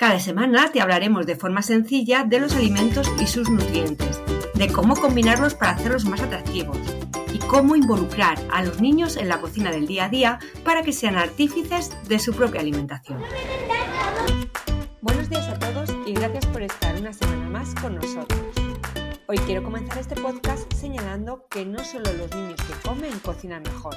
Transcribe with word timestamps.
Cada 0.00 0.18
semana 0.18 0.72
te 0.72 0.80
hablaremos 0.80 1.26
de 1.26 1.36
forma 1.36 1.60
sencilla 1.60 2.24
de 2.24 2.40
los 2.40 2.56
alimentos 2.56 3.06
y 3.20 3.26
sus 3.26 3.50
nutrientes, 3.50 4.18
de 4.54 4.72
cómo 4.72 4.96
combinarlos 4.96 5.52
para 5.52 5.72
hacerlos 5.72 6.06
más 6.06 6.22
atractivos 6.22 6.78
y 7.34 7.38
cómo 7.40 7.76
involucrar 7.76 8.38
a 8.50 8.64
los 8.64 8.80
niños 8.80 9.18
en 9.18 9.28
la 9.28 9.42
cocina 9.42 9.70
del 9.70 9.86
día 9.86 10.06
a 10.06 10.08
día 10.08 10.38
para 10.64 10.82
que 10.82 10.94
sean 10.94 11.16
artífices 11.16 11.92
de 12.08 12.18
su 12.18 12.32
propia 12.32 12.62
alimentación. 12.62 13.20
Buenos 15.02 15.28
días 15.28 15.46
a 15.48 15.58
todos 15.58 15.94
y 16.06 16.14
gracias 16.14 16.46
por 16.46 16.62
estar 16.62 16.96
una 16.96 17.12
semana 17.12 17.50
más 17.50 17.74
con 17.74 17.96
nosotros. 17.96 18.40
Hoy 19.26 19.36
quiero 19.44 19.62
comenzar 19.62 19.98
este 19.98 20.18
podcast 20.18 20.72
señalando 20.72 21.46
que 21.50 21.66
no 21.66 21.84
solo 21.84 22.10
los 22.14 22.34
niños 22.34 22.56
que 22.66 22.88
comen 22.88 23.18
cocinan 23.18 23.64
mejor, 23.64 23.96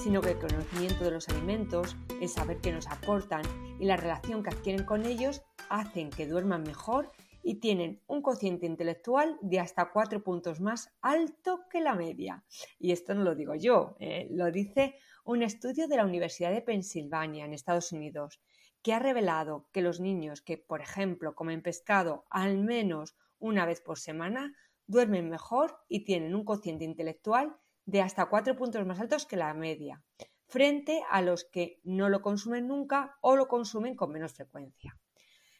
sino 0.00 0.20
que 0.20 0.30
el 0.30 0.38
conocimiento 0.38 1.02
de 1.02 1.10
los 1.10 1.28
alimentos, 1.28 1.96
el 2.20 2.28
saber 2.28 2.58
qué 2.58 2.70
nos 2.70 2.86
aportan 2.86 3.42
y 3.80 3.86
la 3.86 3.96
relación 3.96 4.42
que 4.42 4.50
adquieren 4.50 4.84
con 4.84 5.06
ellos 5.06 5.42
hacen 5.70 6.10
que 6.10 6.26
duerman 6.26 6.62
mejor 6.62 7.10
y 7.42 7.60
tienen 7.60 8.02
un 8.06 8.20
cociente 8.20 8.66
intelectual 8.66 9.38
de 9.40 9.58
hasta 9.58 9.90
cuatro 9.90 10.22
puntos 10.22 10.60
más 10.60 10.92
alto 11.00 11.62
que 11.70 11.80
la 11.80 11.94
media. 11.94 12.44
Y 12.78 12.92
esto 12.92 13.14
no 13.14 13.24
lo 13.24 13.34
digo 13.34 13.54
yo, 13.54 13.96
eh, 13.98 14.28
lo 14.30 14.52
dice 14.52 14.96
un 15.24 15.42
estudio 15.42 15.88
de 15.88 15.96
la 15.96 16.04
Universidad 16.04 16.52
de 16.52 16.60
Pensilvania 16.60 17.46
en 17.46 17.54
Estados 17.54 17.90
Unidos, 17.92 18.42
que 18.82 18.92
ha 18.92 18.98
revelado 18.98 19.66
que 19.72 19.80
los 19.80 19.98
niños 19.98 20.42
que, 20.42 20.58
por 20.58 20.82
ejemplo, 20.82 21.34
comen 21.34 21.62
pescado 21.62 22.26
al 22.28 22.58
menos 22.58 23.16
una 23.38 23.64
vez 23.64 23.80
por 23.80 23.98
semana, 23.98 24.54
duermen 24.86 25.30
mejor 25.30 25.78
y 25.88 26.04
tienen 26.04 26.34
un 26.34 26.44
cociente 26.44 26.84
intelectual 26.84 27.56
de 27.86 28.02
hasta 28.02 28.26
cuatro 28.26 28.56
puntos 28.56 28.84
más 28.84 29.00
altos 29.00 29.24
que 29.24 29.36
la 29.36 29.54
media, 29.54 30.02
frente 30.50 31.02
a 31.08 31.22
los 31.22 31.44
que 31.44 31.80
no 31.84 32.08
lo 32.08 32.20
consumen 32.20 32.66
nunca 32.66 33.16
o 33.20 33.36
lo 33.36 33.48
consumen 33.48 33.94
con 33.94 34.10
menos 34.10 34.34
frecuencia. 34.34 34.98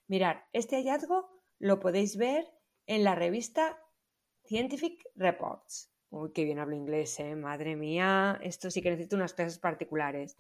Mirar, 0.09 0.47
este 0.53 0.77
hallazgo 0.77 1.31
lo 1.59 1.79
podéis 1.79 2.17
ver 2.17 2.45
en 2.87 3.05
la 3.05 3.15
revista 3.15 3.79
Scientific 4.45 5.05
Reports. 5.15 5.93
Uy, 6.11 6.33
qué 6.33 6.43
bien 6.43 6.59
hablo 6.59 6.75
inglés, 6.75 7.21
¿eh? 7.21 7.37
madre 7.37 7.77
mía, 7.77 8.41
esto 8.43 8.69
sí 8.69 8.83
que 8.83 8.91
necesito 8.91 9.15
unas 9.15 9.33
clases 9.33 9.61
particulares. 9.61 10.37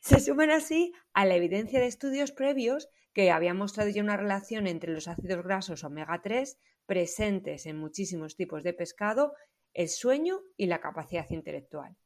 Se 0.00 0.20
suman 0.20 0.50
así 0.50 0.92
a 1.14 1.24
la 1.24 1.36
evidencia 1.36 1.80
de 1.80 1.86
estudios 1.86 2.32
previos 2.32 2.90
que 3.14 3.30
habían 3.30 3.56
mostrado 3.56 3.88
ya 3.88 4.02
una 4.02 4.18
relación 4.18 4.66
entre 4.66 4.92
los 4.92 5.08
ácidos 5.08 5.42
grasos 5.42 5.84
omega 5.84 6.20
3 6.22 6.58
presentes 6.84 7.64
en 7.64 7.78
muchísimos 7.78 8.36
tipos 8.36 8.62
de 8.62 8.74
pescado 8.74 9.32
el 9.72 9.88
sueño 9.88 10.42
y 10.58 10.66
la 10.66 10.80
capacidad 10.80 11.30
intelectual. 11.30 11.96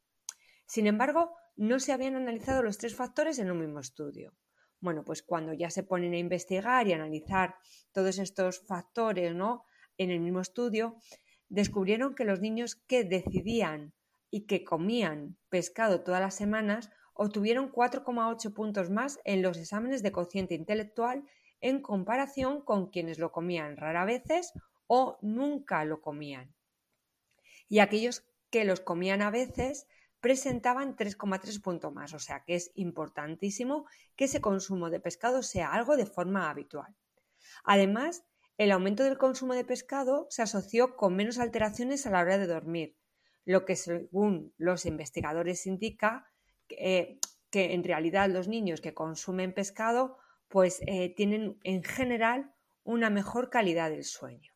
Sin 0.65 0.87
embargo, 0.87 1.35
no 1.55 1.79
se 1.79 1.91
habían 1.91 2.15
analizado 2.15 2.63
los 2.63 2.77
tres 2.77 2.95
factores 2.95 3.39
en 3.39 3.51
un 3.51 3.59
mismo 3.59 3.79
estudio. 3.79 4.33
Bueno, 4.79 5.03
pues 5.03 5.21
cuando 5.21 5.53
ya 5.53 5.69
se 5.69 5.83
ponen 5.83 6.13
a 6.13 6.17
investigar 6.17 6.87
y 6.87 6.93
analizar 6.93 7.55
todos 7.91 8.17
estos 8.17 8.59
factores 8.59 9.35
¿no? 9.35 9.65
en 9.97 10.09
el 10.09 10.19
mismo 10.19 10.41
estudio, 10.41 10.97
descubrieron 11.49 12.15
que 12.15 12.25
los 12.25 12.39
niños 12.39 12.75
que 12.75 13.03
decidían 13.03 13.93
y 14.31 14.47
que 14.47 14.63
comían 14.63 15.37
pescado 15.49 16.01
todas 16.01 16.21
las 16.21 16.35
semanas 16.35 16.89
obtuvieron 17.13 17.71
4,8 17.71 18.53
puntos 18.53 18.89
más 18.89 19.19
en 19.25 19.41
los 19.41 19.57
exámenes 19.57 20.01
de 20.01 20.11
cociente 20.11 20.55
intelectual 20.55 21.23
en 21.59 21.81
comparación 21.81 22.61
con 22.61 22.89
quienes 22.89 23.19
lo 23.19 23.31
comían 23.31 23.77
rara 23.77 24.05
veces 24.05 24.53
o 24.87 25.19
nunca 25.21 25.85
lo 25.85 26.01
comían 26.01 26.55
y 27.71 27.79
aquellos 27.79 28.25
que 28.49 28.65
los 28.65 28.81
comían 28.81 29.21
a 29.21 29.31
veces 29.31 29.87
presentaban 30.21 30.95
3,3 30.95 31.61
puntos 31.61 31.93
más, 31.93 32.13
o 32.13 32.19
sea 32.19 32.43
que 32.45 32.55
es 32.55 32.71
importantísimo 32.75 33.85
que 34.15 34.25
ese 34.25 34.39
consumo 34.39 34.89
de 34.89 34.99
pescado 34.99 35.43
sea 35.43 35.73
algo 35.73 35.97
de 35.97 36.05
forma 36.05 36.49
habitual. 36.49 36.95
Además, 37.63 38.23
el 38.57 38.71
aumento 38.71 39.03
del 39.03 39.17
consumo 39.17 39.55
de 39.55 39.65
pescado 39.65 40.27
se 40.29 40.43
asoció 40.43 40.95
con 40.95 41.15
menos 41.15 41.39
alteraciones 41.39 42.05
a 42.05 42.11
la 42.11 42.21
hora 42.21 42.37
de 42.37 42.45
dormir, 42.47 42.95
lo 43.45 43.65
que 43.65 43.75
según 43.75 44.53
los 44.57 44.85
investigadores 44.85 45.65
indica 45.65 46.31
que, 46.67 47.19
en 47.51 47.83
realidad 47.83 48.29
los 48.29 48.47
niños 48.47 48.79
que 48.79 48.93
consumen 48.93 49.53
pescado 49.53 50.17
pues 50.47 50.81
eh, 50.85 51.13
tienen 51.15 51.57
en 51.63 51.83
general 51.83 52.53
una 52.83 53.09
mejor 53.09 53.49
calidad 53.49 53.89
del 53.89 54.03
sueño. 54.03 54.50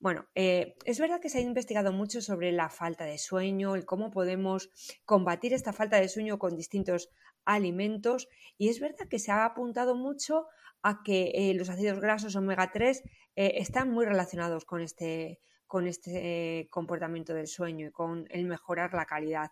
Bueno, 0.00 0.28
eh, 0.36 0.76
es 0.84 1.00
verdad 1.00 1.20
que 1.20 1.28
se 1.28 1.38
ha 1.38 1.40
investigado 1.40 1.90
mucho 1.90 2.20
sobre 2.20 2.52
la 2.52 2.68
falta 2.68 3.04
de 3.04 3.18
sueño 3.18 3.76
y 3.76 3.82
cómo 3.82 4.12
podemos 4.12 4.70
combatir 5.04 5.52
esta 5.52 5.72
falta 5.72 6.00
de 6.00 6.08
sueño 6.08 6.38
con 6.38 6.54
distintos 6.54 7.10
alimentos 7.44 8.28
y 8.56 8.68
es 8.68 8.78
verdad 8.78 9.08
que 9.08 9.18
se 9.18 9.32
ha 9.32 9.44
apuntado 9.44 9.96
mucho 9.96 10.46
a 10.82 11.02
que 11.02 11.32
eh, 11.34 11.54
los 11.54 11.68
ácidos 11.68 11.98
grasos 11.98 12.36
omega 12.36 12.70
3 12.70 13.02
eh, 13.34 13.54
están 13.56 13.90
muy 13.90 14.04
relacionados 14.06 14.64
con 14.64 14.82
este, 14.82 15.40
con 15.66 15.88
este 15.88 16.68
comportamiento 16.70 17.34
del 17.34 17.48
sueño 17.48 17.88
y 17.88 17.90
con 17.90 18.26
el 18.30 18.46
mejorar 18.46 18.94
la 18.94 19.06
calidad. 19.06 19.50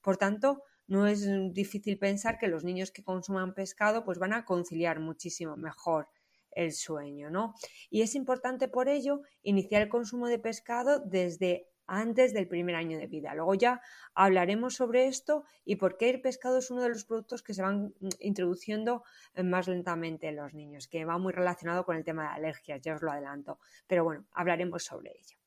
Por 0.00 0.16
tanto, 0.16 0.62
no 0.86 1.08
es 1.08 1.26
difícil 1.52 1.98
pensar 1.98 2.38
que 2.38 2.46
los 2.46 2.62
niños 2.62 2.92
que 2.92 3.02
consuman 3.02 3.52
pescado 3.52 4.04
pues 4.04 4.20
van 4.20 4.32
a 4.32 4.44
conciliar 4.44 5.00
muchísimo 5.00 5.56
mejor 5.56 6.08
el 6.58 6.72
sueño, 6.72 7.30
¿no? 7.30 7.54
Y 7.88 8.02
es 8.02 8.14
importante 8.16 8.66
por 8.68 8.88
ello 8.88 9.22
iniciar 9.42 9.82
el 9.82 9.88
consumo 9.88 10.26
de 10.26 10.40
pescado 10.40 10.98
desde 10.98 11.68
antes 11.86 12.34
del 12.34 12.48
primer 12.48 12.74
año 12.74 12.98
de 12.98 13.06
vida. 13.06 13.34
Luego 13.34 13.54
ya 13.54 13.80
hablaremos 14.14 14.74
sobre 14.74 15.06
esto 15.06 15.44
y 15.64 15.76
por 15.76 15.96
qué 15.96 16.10
el 16.10 16.20
pescado 16.20 16.58
es 16.58 16.70
uno 16.70 16.82
de 16.82 16.90
los 16.90 17.04
productos 17.04 17.42
que 17.42 17.54
se 17.54 17.62
van 17.62 17.94
mm, 18.00 18.08
introduciendo 18.20 19.04
eh, 19.34 19.44
más 19.44 19.68
lentamente 19.68 20.28
en 20.28 20.36
los 20.36 20.52
niños, 20.52 20.88
que 20.88 21.04
va 21.04 21.16
muy 21.16 21.32
relacionado 21.32 21.84
con 21.84 21.96
el 21.96 22.04
tema 22.04 22.24
de 22.24 22.34
alergias, 22.34 22.80
ya 22.82 22.94
os 22.94 23.02
lo 23.02 23.12
adelanto. 23.12 23.60
Pero 23.86 24.04
bueno, 24.04 24.26
hablaremos 24.32 24.84
sobre 24.84 25.12
ello. 25.12 25.38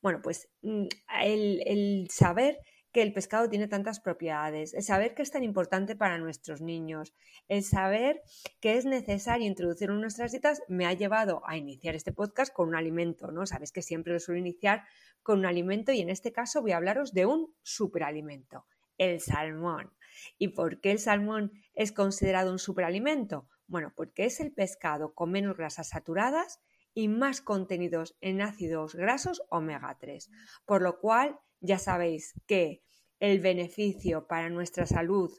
Bueno, 0.00 0.20
pues 0.22 0.48
mm, 0.62 0.86
el, 1.22 1.62
el 1.66 2.08
saber 2.10 2.60
que 2.92 3.02
el 3.02 3.12
pescado 3.12 3.48
tiene 3.48 3.68
tantas 3.68 4.00
propiedades, 4.00 4.74
el 4.74 4.82
saber 4.82 5.14
que 5.14 5.22
es 5.22 5.30
tan 5.30 5.44
importante 5.44 5.94
para 5.94 6.18
nuestros 6.18 6.60
niños, 6.60 7.14
el 7.48 7.62
saber 7.62 8.22
que 8.60 8.76
es 8.76 8.84
necesario 8.84 9.46
introducirlo 9.46 9.94
en 9.94 10.00
nuestras 10.00 10.32
dietas 10.32 10.62
me 10.68 10.86
ha 10.86 10.92
llevado 10.92 11.42
a 11.46 11.56
iniciar 11.56 11.94
este 11.94 12.12
podcast 12.12 12.52
con 12.52 12.68
un 12.68 12.74
alimento, 12.74 13.30
¿no? 13.30 13.46
Sabes 13.46 13.72
que 13.72 13.82
siempre 13.82 14.12
lo 14.12 14.20
suelo 14.20 14.40
iniciar 14.40 14.84
con 15.22 15.40
un 15.40 15.46
alimento 15.46 15.92
y 15.92 16.00
en 16.00 16.10
este 16.10 16.32
caso 16.32 16.62
voy 16.62 16.72
a 16.72 16.78
hablaros 16.78 17.12
de 17.12 17.26
un 17.26 17.54
superalimento, 17.62 18.66
el 18.98 19.20
salmón. 19.20 19.92
¿Y 20.38 20.48
por 20.48 20.80
qué 20.80 20.90
el 20.90 20.98
salmón 20.98 21.52
es 21.74 21.92
considerado 21.92 22.50
un 22.50 22.58
superalimento? 22.58 23.48
Bueno, 23.66 23.92
porque 23.94 24.24
es 24.24 24.40
el 24.40 24.52
pescado 24.52 25.14
con 25.14 25.30
menos 25.30 25.56
grasas 25.56 25.90
saturadas 25.90 26.60
y 26.92 27.06
más 27.06 27.40
contenidos 27.40 28.16
en 28.20 28.40
ácidos 28.40 28.96
grasos 28.96 29.42
omega 29.48 29.96
3, 30.00 30.28
por 30.66 30.82
lo 30.82 30.98
cual 30.98 31.38
ya 31.60 31.78
sabéis 31.78 32.34
que 32.46 32.82
el 33.18 33.40
beneficio 33.40 34.26
para 34.26 34.48
nuestra 34.48 34.86
salud 34.86 35.30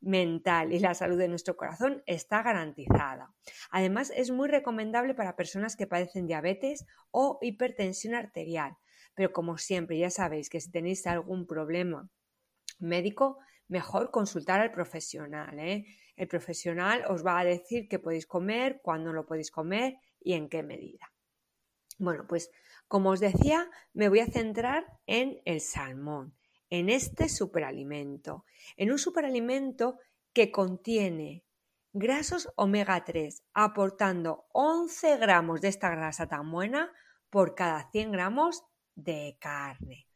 mental 0.00 0.72
y 0.72 0.78
la 0.78 0.94
salud 0.94 1.18
de 1.18 1.28
nuestro 1.28 1.56
corazón 1.56 2.02
está 2.06 2.42
garantizada. 2.42 3.32
Además, 3.70 4.12
es 4.14 4.30
muy 4.30 4.48
recomendable 4.48 5.14
para 5.14 5.36
personas 5.36 5.76
que 5.76 5.86
padecen 5.86 6.26
diabetes 6.26 6.86
o 7.10 7.38
hipertensión 7.42 8.14
arterial. 8.14 8.76
Pero 9.14 9.32
como 9.32 9.58
siempre, 9.58 9.98
ya 9.98 10.10
sabéis 10.10 10.50
que 10.50 10.60
si 10.60 10.70
tenéis 10.70 11.06
algún 11.06 11.46
problema 11.46 12.08
médico, 12.78 13.38
mejor 13.68 14.10
consultar 14.10 14.60
al 14.60 14.72
profesional. 14.72 15.58
¿eh? 15.58 15.86
El 16.16 16.28
profesional 16.28 17.04
os 17.08 17.24
va 17.24 17.38
a 17.38 17.44
decir 17.44 17.88
qué 17.88 17.98
podéis 17.98 18.26
comer, 18.26 18.80
cuándo 18.82 19.12
lo 19.12 19.26
podéis 19.26 19.50
comer 19.50 19.96
y 20.20 20.34
en 20.34 20.48
qué 20.48 20.62
medida. 20.62 21.10
Bueno, 21.98 22.26
pues 22.26 22.50
como 22.88 23.10
os 23.10 23.20
decía, 23.20 23.70
me 23.92 24.08
voy 24.08 24.20
a 24.20 24.26
centrar 24.26 24.98
en 25.06 25.40
el 25.44 25.60
salmón, 25.60 26.34
en 26.70 26.90
este 26.90 27.28
superalimento, 27.28 28.44
en 28.76 28.92
un 28.92 28.98
superalimento 28.98 29.98
que 30.32 30.50
contiene 30.50 31.44
grasos 31.92 32.52
omega 32.56 33.04
3, 33.04 33.44
aportando 33.54 34.46
11 34.52 35.16
gramos 35.18 35.60
de 35.60 35.68
esta 35.68 35.90
grasa 35.90 36.26
tan 36.26 36.50
buena 36.50 36.92
por 37.30 37.54
cada 37.54 37.90
100 37.90 38.12
gramos 38.12 38.64
de 38.96 39.36
carne. 39.40 40.08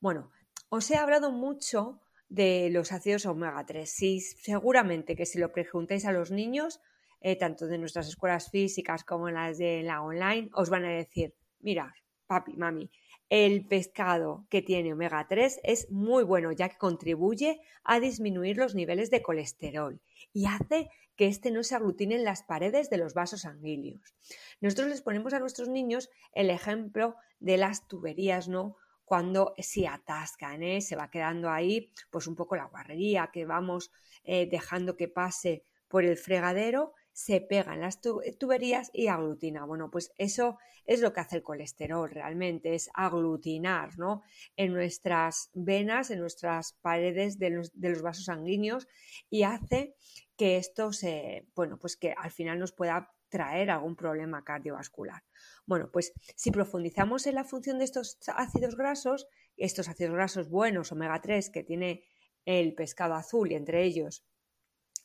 Bueno, 0.00 0.30
os 0.68 0.90
he 0.90 0.96
hablado 0.96 1.30
mucho 1.32 2.00
de 2.28 2.68
los 2.70 2.92
ácidos 2.92 3.26
omega 3.26 3.64
3. 3.66 3.90
Sí, 3.90 4.20
seguramente 4.20 5.16
que 5.16 5.26
si 5.26 5.38
lo 5.38 5.52
preguntáis 5.52 6.04
a 6.04 6.12
los 6.12 6.30
niños, 6.30 6.80
eh, 7.24 7.36
tanto 7.36 7.66
de 7.66 7.78
nuestras 7.78 8.06
escuelas 8.06 8.50
físicas 8.50 9.02
como 9.02 9.30
las 9.30 9.56
de 9.56 9.82
la 9.82 10.02
online, 10.02 10.50
os 10.52 10.68
van 10.68 10.84
a 10.84 10.90
decir, 10.90 11.34
mira, 11.60 11.94
papi, 12.26 12.54
mami, 12.54 12.90
el 13.30 13.66
pescado 13.66 14.46
que 14.50 14.60
tiene 14.60 14.92
omega 14.92 15.26
3 15.26 15.60
es 15.64 15.90
muy 15.90 16.22
bueno 16.22 16.52
ya 16.52 16.68
que 16.68 16.76
contribuye 16.76 17.62
a 17.82 17.98
disminuir 17.98 18.58
los 18.58 18.74
niveles 18.74 19.10
de 19.10 19.22
colesterol 19.22 20.02
y 20.34 20.44
hace 20.44 20.90
que 21.16 21.26
éste 21.26 21.50
no 21.50 21.62
se 21.62 21.74
aglutine 21.74 22.16
en 22.16 22.24
las 22.24 22.42
paredes 22.42 22.90
de 22.90 22.98
los 22.98 23.14
vasos 23.14 23.40
sanguíneos. 23.40 24.14
Nosotros 24.60 24.88
les 24.88 25.00
ponemos 25.00 25.32
a 25.32 25.40
nuestros 25.40 25.70
niños 25.70 26.10
el 26.34 26.50
ejemplo 26.50 27.16
de 27.40 27.56
las 27.56 27.88
tuberías, 27.88 28.48
¿no? 28.48 28.76
Cuando 29.06 29.54
se 29.56 29.88
atascan, 29.88 30.62
¿eh? 30.62 30.82
se 30.82 30.96
va 30.96 31.10
quedando 31.10 31.48
ahí 31.48 31.90
pues 32.10 32.26
un 32.26 32.36
poco 32.36 32.54
la 32.54 32.66
guarrería 32.66 33.30
que 33.32 33.46
vamos 33.46 33.90
eh, 34.24 34.46
dejando 34.46 34.98
que 34.98 35.08
pase 35.08 35.64
por 35.88 36.04
el 36.04 36.18
fregadero 36.18 36.92
se 37.14 37.40
pegan 37.40 37.80
las 37.80 38.00
tuberías 38.00 38.90
y 38.92 39.06
aglutina. 39.06 39.64
Bueno, 39.64 39.88
pues 39.88 40.12
eso 40.18 40.58
es 40.84 41.00
lo 41.00 41.12
que 41.12 41.20
hace 41.20 41.36
el 41.36 41.42
colesterol 41.44 42.10
realmente, 42.10 42.74
es 42.74 42.90
aglutinar 42.92 43.96
¿no? 43.96 44.22
en 44.56 44.74
nuestras 44.74 45.48
venas, 45.54 46.10
en 46.10 46.18
nuestras 46.18 46.72
paredes 46.82 47.38
de 47.38 47.50
los, 47.50 47.80
de 47.80 47.90
los, 47.90 48.02
vasos 48.02 48.24
sanguíneos 48.24 48.88
y 49.30 49.44
hace 49.44 49.94
que 50.36 50.56
esto 50.56 50.92
se, 50.92 51.46
bueno, 51.54 51.78
pues 51.78 51.96
que 51.96 52.12
al 52.18 52.32
final 52.32 52.58
nos 52.58 52.72
pueda 52.72 53.14
traer 53.28 53.70
algún 53.70 53.94
problema 53.94 54.42
cardiovascular. 54.42 55.22
Bueno, 55.66 55.90
pues 55.92 56.12
si 56.34 56.50
profundizamos 56.50 57.28
en 57.28 57.36
la 57.36 57.44
función 57.44 57.78
de 57.78 57.84
estos 57.84 58.18
ácidos 58.34 58.76
grasos, 58.76 59.28
estos 59.56 59.88
ácidos 59.88 60.14
grasos 60.14 60.48
buenos, 60.50 60.90
omega 60.90 61.20
3, 61.20 61.50
que 61.50 61.62
tiene 61.62 62.04
el 62.44 62.74
pescado 62.74 63.14
azul 63.14 63.52
y 63.52 63.54
entre 63.54 63.84
ellos 63.84 64.26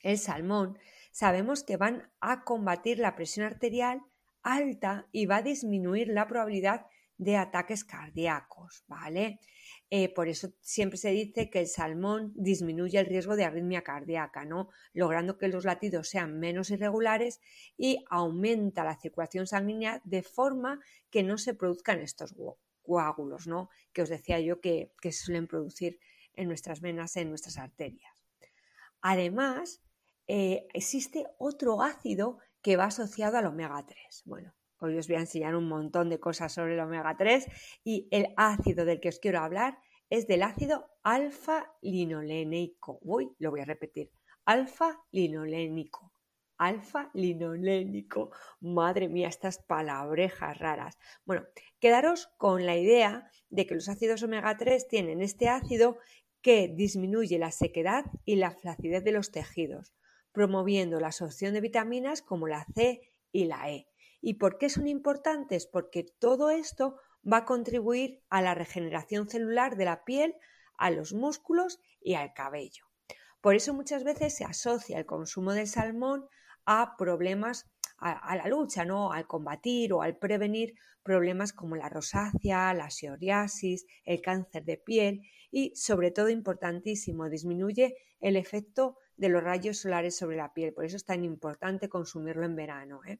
el 0.02 0.18
salmón, 0.18 0.78
sabemos 1.20 1.66
que 1.66 1.76
van 1.76 2.10
a 2.22 2.46
combatir 2.46 2.98
la 2.98 3.14
presión 3.14 3.46
arterial 3.46 4.02
alta 4.42 5.10
y 5.12 5.26
va 5.26 5.38
a 5.38 5.42
disminuir 5.42 6.08
la 6.08 6.28
probabilidad 6.28 6.86
de 7.18 7.36
ataques 7.36 7.84
cardíacos, 7.84 8.86
¿vale? 8.88 9.42
Eh, 9.90 10.14
por 10.14 10.30
eso 10.30 10.54
siempre 10.62 10.98
se 10.98 11.10
dice 11.10 11.50
que 11.50 11.60
el 11.60 11.68
salmón 11.68 12.32
disminuye 12.38 12.98
el 12.98 13.06
riesgo 13.06 13.36
de 13.36 13.44
arritmia 13.44 13.82
cardíaca, 13.82 14.46
¿no? 14.46 14.70
Logrando 14.94 15.38
que 15.38 15.50
los 15.50 15.66
latidos 15.66 16.08
sean 16.08 16.40
menos 16.40 16.70
irregulares 16.70 17.42
y 17.76 18.06
aumenta 18.10 18.86
la 18.86 18.98
circulación 18.98 19.46
sanguínea 19.46 20.02
de 20.06 20.24
forma 20.24 20.80
que 21.10 21.24
no 21.24 21.38
se 21.38 21.54
produzcan 21.54 22.00
estos 22.00 22.34
coágulos, 22.82 23.46
¿no? 23.46 23.70
Que 23.92 24.04
os 24.04 24.10
decía 24.10 24.40
yo 24.40 24.62
que, 24.62 24.94
se 25.04 25.12
suelen 25.12 25.48
producir 25.48 26.00
en 26.34 26.48
nuestras 26.48 26.80
venas, 26.80 27.18
en 27.18 27.28
nuestras 27.28 27.58
arterias. 27.58 28.24
Además, 29.02 29.82
eh, 30.32 30.68
existe 30.74 31.26
otro 31.40 31.82
ácido 31.82 32.38
que 32.62 32.78
va 32.78 32.86
asociado 32.86 33.40
al 33.40 33.48
omega 33.48 33.84
3. 33.84 34.22
Bueno, 34.26 34.54
hoy 34.78 34.96
os 34.96 35.08
voy 35.08 35.16
a 35.18 35.22
enseñar 35.22 35.56
un 35.56 35.68
montón 35.68 36.08
de 36.08 36.20
cosas 36.20 36.54
sobre 36.54 36.76
el 36.76 36.82
omega 36.82 37.18
3 37.18 37.48
y 37.84 38.08
el 38.12 38.36
ácido 38.38 38.86
del 38.86 39.00
que 39.00 39.10
os 39.10 39.18
quiero 39.18 39.40
hablar 39.40 39.80
es 40.08 40.28
del 40.28 40.44
ácido 40.44 40.92
alfa-linolénico. 41.02 43.00
Uy, 43.02 43.32
lo 43.40 43.50
voy 43.50 43.62
a 43.62 43.66
repetir. 43.66 44.12
Alfa-linolénico. 44.46 46.14
Alfa-linolénico. 46.60 48.30
Madre 48.60 49.10
mía, 49.10 49.30
estas 49.30 49.58
palabrejas 49.58 50.60
raras. 50.60 51.00
Bueno, 51.26 51.48
quedaros 51.80 52.28
con 52.38 52.68
la 52.68 52.78
idea 52.78 53.32
de 53.50 53.66
que 53.66 53.74
los 53.74 53.90
ácidos 53.90 54.22
omega 54.22 54.56
3 54.58 54.88
tienen 54.88 55.24
este 55.24 55.50
ácido 55.50 55.98
que 56.44 56.68
disminuye 56.68 57.40
la 57.40 57.50
sequedad 57.50 58.06
y 58.26 58.36
la 58.36 58.52
flacidez 58.52 59.04
de 59.04 59.12
los 59.12 59.32
tejidos 59.32 59.96
promoviendo 60.40 61.02
la 61.02 61.08
absorción 61.08 61.54
de 61.54 61.60
vitaminas 61.60 62.22
como 62.22 62.48
la 62.48 62.64
C 62.74 63.02
y 63.34 63.44
la 63.44 63.70
E. 63.72 63.90
¿Y 64.22 64.36
por 64.36 64.58
qué 64.58 64.70
son 64.70 64.88
importantes? 64.88 65.68
Porque 65.68 66.06
todo 66.18 66.50
esto 66.50 66.96
va 67.30 67.40
a 67.40 67.46
contribuir 67.46 68.24
a 68.30 68.42
la 68.42 68.56
regeneración 68.56 69.28
celular 69.28 69.76
de 69.76 69.84
la 69.84 70.06
piel, 70.06 70.38
a 70.78 70.92
los 70.92 71.12
músculos 71.12 71.82
y 72.00 72.14
al 72.14 72.34
cabello. 72.34 72.86
Por 73.42 73.54
eso 73.56 73.74
muchas 73.74 74.06
veces 74.06 74.34
se 74.34 74.46
asocia 74.46 74.98
el 74.98 75.06
consumo 75.06 75.52
del 75.52 75.68
salmón 75.68 76.26
a 76.64 76.96
problemas 76.98 77.70
a, 77.98 78.34
la 78.38 78.48
lucha, 78.48 78.86
¿no? 78.86 79.12
Al 79.12 79.28
combatir 79.28 79.92
o 79.92 80.02
al 80.02 80.16
prevenir 80.16 80.76
problemas 81.04 81.52
como 81.52 81.76
la 81.76 81.90
rosácea, 81.90 82.74
la 82.74 82.90
psoriasis, 82.90 83.86
el 84.06 84.22
cáncer 84.22 84.64
de 84.64 84.78
piel 84.78 85.22
y, 85.52 85.76
sobre 85.76 86.12
todo, 86.12 86.30
importantísimo, 86.30 87.28
disminuye 87.28 87.98
el 88.22 88.38
efecto 88.38 88.96
de 89.20 89.30
los 89.30 89.44
rayos 89.44 89.78
solares 89.78 90.16
sobre 90.16 90.38
la 90.38 90.54
piel. 90.54 90.74
Por 90.74 90.86
eso 90.86 90.96
es 90.96 91.06
tan 91.06 91.24
importante 91.26 91.90
consumirlo 91.90 92.46
en 92.46 92.56
verano. 92.56 93.02
¿eh? 93.06 93.20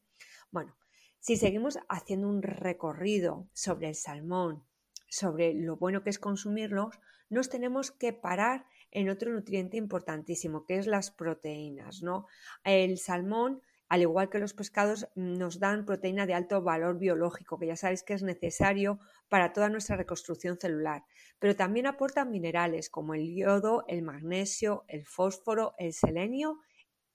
Bueno, 0.50 0.76
si 1.20 1.36
seguimos 1.36 1.78
haciendo 1.90 2.30
un 2.30 2.42
recorrido 2.42 3.50
sobre 3.54 3.90
el 3.90 3.96
salmón, 3.96 4.64
sobre 5.10 5.54
lo 5.54 5.76
bueno 5.76 6.02
que 6.02 6.10
es 6.10 6.20
consumirlos, 6.20 6.98
nos 7.30 7.50
tenemos 7.50 7.92
que 7.92 8.14
parar 8.14 8.66
en 8.92 9.10
otro 9.10 9.32
nutriente 9.32 9.76
importantísimo, 9.76 10.66
que 10.66 10.78
es 10.78 10.88
las 10.88 11.12
proteínas. 11.12 12.02
¿no? 12.02 12.28
El 12.64 12.98
salmón 12.98 13.62
al 13.90 14.02
igual 14.02 14.30
que 14.30 14.38
los 14.38 14.54
pescados, 14.54 15.08
nos 15.16 15.60
dan 15.60 15.86
proteína 15.86 16.28
de 16.28 16.36
alto 16.36 16.62
valor 16.62 17.00
biológico, 17.00 17.58
que 17.58 17.66
ya 17.66 17.76
sabéis 17.76 18.04
que 18.04 18.14
es 18.14 18.22
necesario 18.22 19.00
para 19.30 19.52
toda 19.52 19.70
nuestra 19.70 19.98
reconstrucción 19.98 20.60
celular, 20.60 21.04
pero 21.40 21.56
también 21.56 21.88
aportan 21.88 22.30
minerales 22.30 22.92
como 22.92 23.16
el 23.16 23.36
yodo, 23.36 23.86
el 23.88 24.04
magnesio, 24.04 24.86
el 24.88 25.08
fósforo, 25.08 25.74
el 25.80 25.94
selenio, 25.94 26.60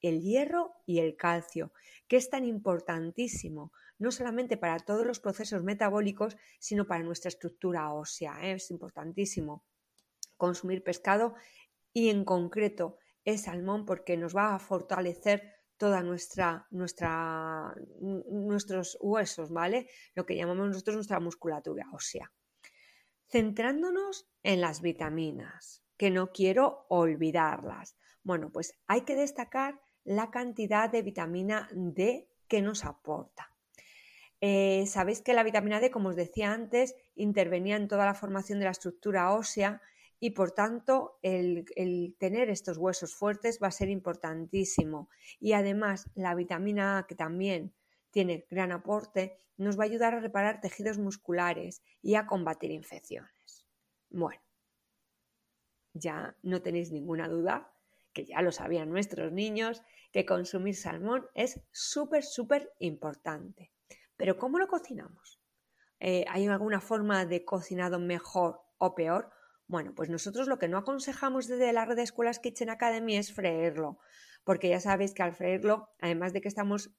el 0.00 0.20
hierro 0.20 0.74
y 0.84 0.98
el 0.98 1.16
calcio, 1.16 1.72
que 2.08 2.16
es 2.16 2.28
tan 2.28 2.44
importantísimo, 2.44 3.72
no 3.98 4.10
solamente 4.10 4.56
para 4.56 4.78
todos 4.80 5.06
los 5.06 5.20
procesos 5.20 5.62
metabólicos, 5.62 6.36
sino 6.58 6.88
para 6.88 7.04
nuestra 7.04 7.28
estructura 7.28 7.92
ósea. 7.92 8.36
¿eh? 8.42 8.54
Es 8.54 8.72
importantísimo 8.72 9.64
consumir 10.36 10.82
pescado 10.82 11.36
y 11.92 12.10
en 12.10 12.24
concreto 12.24 12.98
el 13.24 13.38
salmón 13.38 13.86
porque 13.86 14.16
nos 14.16 14.36
va 14.36 14.56
a 14.56 14.58
fortalecer 14.58 15.53
toda 15.76 16.02
nuestra, 16.02 16.66
nuestra, 16.70 17.74
nuestros 18.00 18.96
huesos, 19.00 19.50
¿vale? 19.50 19.88
Lo 20.14 20.24
que 20.24 20.36
llamamos 20.36 20.68
nosotros 20.68 20.96
nuestra 20.96 21.20
musculatura 21.20 21.86
ósea. 21.92 22.32
Centrándonos 23.28 24.28
en 24.42 24.60
las 24.60 24.80
vitaminas, 24.80 25.82
que 25.96 26.10
no 26.10 26.32
quiero 26.32 26.86
olvidarlas. 26.88 27.96
Bueno, 28.22 28.50
pues 28.50 28.74
hay 28.86 29.02
que 29.02 29.16
destacar 29.16 29.80
la 30.04 30.30
cantidad 30.30 30.90
de 30.90 31.02
vitamina 31.02 31.68
D 31.72 32.28
que 32.48 32.62
nos 32.62 32.84
aporta. 32.84 33.50
Eh, 34.40 34.84
Sabéis 34.86 35.22
que 35.22 35.32
la 35.32 35.42
vitamina 35.42 35.80
D, 35.80 35.90
como 35.90 36.10
os 36.10 36.16
decía 36.16 36.52
antes, 36.52 36.94
intervenía 37.14 37.76
en 37.76 37.88
toda 37.88 38.04
la 38.04 38.14
formación 38.14 38.58
de 38.58 38.66
la 38.66 38.72
estructura 38.72 39.32
ósea 39.32 39.80
y 40.20 40.30
por 40.30 40.52
tanto 40.52 41.18
el, 41.22 41.64
tener 42.18 42.50
estos 42.50 42.78
huesos 42.78 43.14
fuertes 43.14 43.58
va 43.62 43.68
a 43.68 43.72
ser 43.72 43.88
importantísimo. 43.88 45.08
Y 45.40 45.52
además 45.52 46.10
la 46.14 46.34
vitamina 46.34 46.98
A, 46.98 47.06
que 47.06 47.14
también 47.14 47.74
tiene 48.10 48.46
gran 48.50 48.72
aporte, 48.72 49.40
nos 49.56 49.78
va 49.78 49.84
a 49.84 49.86
ayudar 49.86 50.14
a 50.14 50.20
reparar 50.20 50.60
tejidos 50.60 50.98
musculares 50.98 51.82
y 52.02 52.14
a 52.14 52.26
combatir 52.26 52.70
infecciones. 52.70 53.66
Bueno, 54.10 54.42
ya 55.92 56.36
no 56.42 56.62
tenéis 56.62 56.90
ninguna 56.90 57.28
duda, 57.28 57.72
que 58.12 58.24
ya 58.24 58.42
lo 58.42 58.52
sabían 58.52 58.90
nuestros 58.90 59.32
niños, 59.32 59.82
que 60.12 60.24
consumir 60.24 60.76
salmón 60.76 61.26
es 61.34 61.60
súper, 61.72 62.22
súper 62.22 62.72
importante. 62.78 63.72
Pero 64.16 64.38
¿cómo 64.38 64.58
lo 64.58 64.68
cocinamos? 64.68 65.40
Eh, 65.98 66.24
¿Hay 66.28 66.46
alguna 66.46 66.80
forma 66.80 67.26
de 67.26 67.44
cocinado 67.44 67.98
mejor 67.98 68.60
o 68.78 68.94
peor? 68.94 69.30
Bueno, 69.66 69.94
pues 69.94 70.10
nosotros 70.10 70.46
lo 70.46 70.58
que 70.58 70.68
no 70.68 70.76
aconsejamos 70.76 71.48
desde 71.48 71.72
la 71.72 71.86
red 71.86 71.96
de 71.96 72.02
escuelas 72.02 72.38
Kitchen 72.38 72.68
Academy 72.68 73.16
es 73.16 73.32
freírlo, 73.32 73.98
porque 74.44 74.68
ya 74.68 74.80
sabéis 74.80 75.14
que 75.14 75.22
al 75.22 75.34
freírlo, 75.34 75.88
además 76.00 76.32
de 76.34 76.42
que 76.42 76.48
estamos 76.48 76.90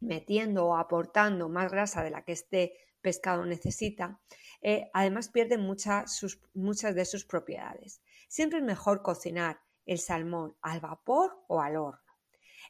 metiendo 0.00 0.66
o 0.66 0.76
aportando 0.76 1.48
más 1.48 1.72
grasa 1.72 2.02
de 2.02 2.10
la 2.10 2.22
que 2.22 2.32
este 2.32 2.74
pescado 3.00 3.46
necesita, 3.46 4.20
eh, 4.60 4.90
además 4.92 5.30
pierde 5.30 5.56
muchas 5.56 6.20
de 6.94 7.04
sus 7.06 7.24
propiedades. 7.24 8.02
Siempre 8.28 8.58
es 8.58 8.64
mejor 8.64 9.02
cocinar 9.02 9.60
el 9.86 9.98
salmón 9.98 10.54
al 10.60 10.80
vapor 10.80 11.44
o 11.48 11.62
al 11.62 11.76
horno. 11.76 12.00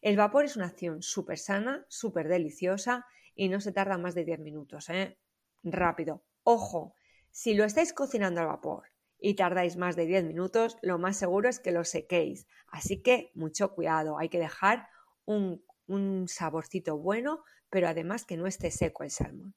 El 0.02 0.16
vapor 0.16 0.44
es 0.44 0.56
una 0.56 0.66
acción 0.66 1.02
súper 1.02 1.38
sana, 1.38 1.84
súper 1.88 2.28
deliciosa 2.28 3.06
y 3.34 3.48
no 3.48 3.60
se 3.60 3.72
tarda 3.72 3.98
más 3.98 4.14
de 4.14 4.24
10 4.24 4.38
minutos. 4.40 4.88
¿eh? 4.90 5.18
Rápido. 5.64 6.22
Ojo, 6.44 6.94
si 7.30 7.54
lo 7.54 7.64
estáis 7.64 7.92
cocinando 7.92 8.40
al 8.40 8.46
vapor 8.46 8.84
y 9.18 9.34
tardáis 9.34 9.76
más 9.76 9.96
de 9.96 10.06
10 10.06 10.24
minutos, 10.24 10.78
lo 10.82 10.98
más 10.98 11.16
seguro 11.16 11.48
es 11.48 11.60
que 11.60 11.72
lo 11.72 11.84
sequéis. 11.84 12.46
Así 12.68 13.02
que 13.02 13.30
mucho 13.34 13.74
cuidado, 13.74 14.18
hay 14.18 14.28
que 14.28 14.38
dejar 14.38 14.88
un, 15.24 15.64
un 15.86 16.28
saborcito 16.28 16.98
bueno, 16.98 17.42
pero 17.70 17.88
además 17.88 18.24
que 18.24 18.36
no 18.36 18.46
esté 18.46 18.70
seco 18.70 19.04
el 19.04 19.10
salmón. 19.10 19.54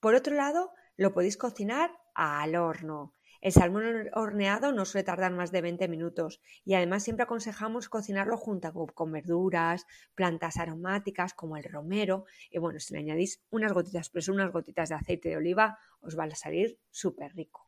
Por 0.00 0.14
otro 0.14 0.34
lado, 0.34 0.72
lo 0.96 1.12
podéis 1.12 1.36
cocinar 1.36 1.90
al 2.14 2.56
horno. 2.56 3.14
El 3.40 3.52
salmón 3.52 4.08
horneado 4.14 4.72
no 4.72 4.84
suele 4.84 5.04
tardar 5.04 5.32
más 5.32 5.52
de 5.52 5.60
20 5.60 5.88
minutos 5.88 6.40
y 6.64 6.74
además 6.74 7.04
siempre 7.04 7.24
aconsejamos 7.24 7.88
cocinarlo 7.88 8.36
junto 8.36 8.72
con 8.94 9.12
verduras, 9.12 9.86
plantas 10.14 10.56
aromáticas 10.56 11.34
como 11.34 11.56
el 11.56 11.64
romero 11.64 12.24
y 12.50 12.58
bueno, 12.58 12.80
si 12.80 12.94
le 12.94 13.00
añadís 13.00 13.44
unas 13.50 13.72
gotitas, 13.72 14.08
pero 14.08 14.32
unas 14.32 14.50
gotitas 14.52 14.88
de 14.88 14.94
aceite 14.96 15.28
de 15.28 15.36
oliva, 15.36 15.78
os 16.00 16.18
va 16.18 16.24
a 16.24 16.34
salir 16.34 16.80
súper 16.90 17.34
rico. 17.34 17.65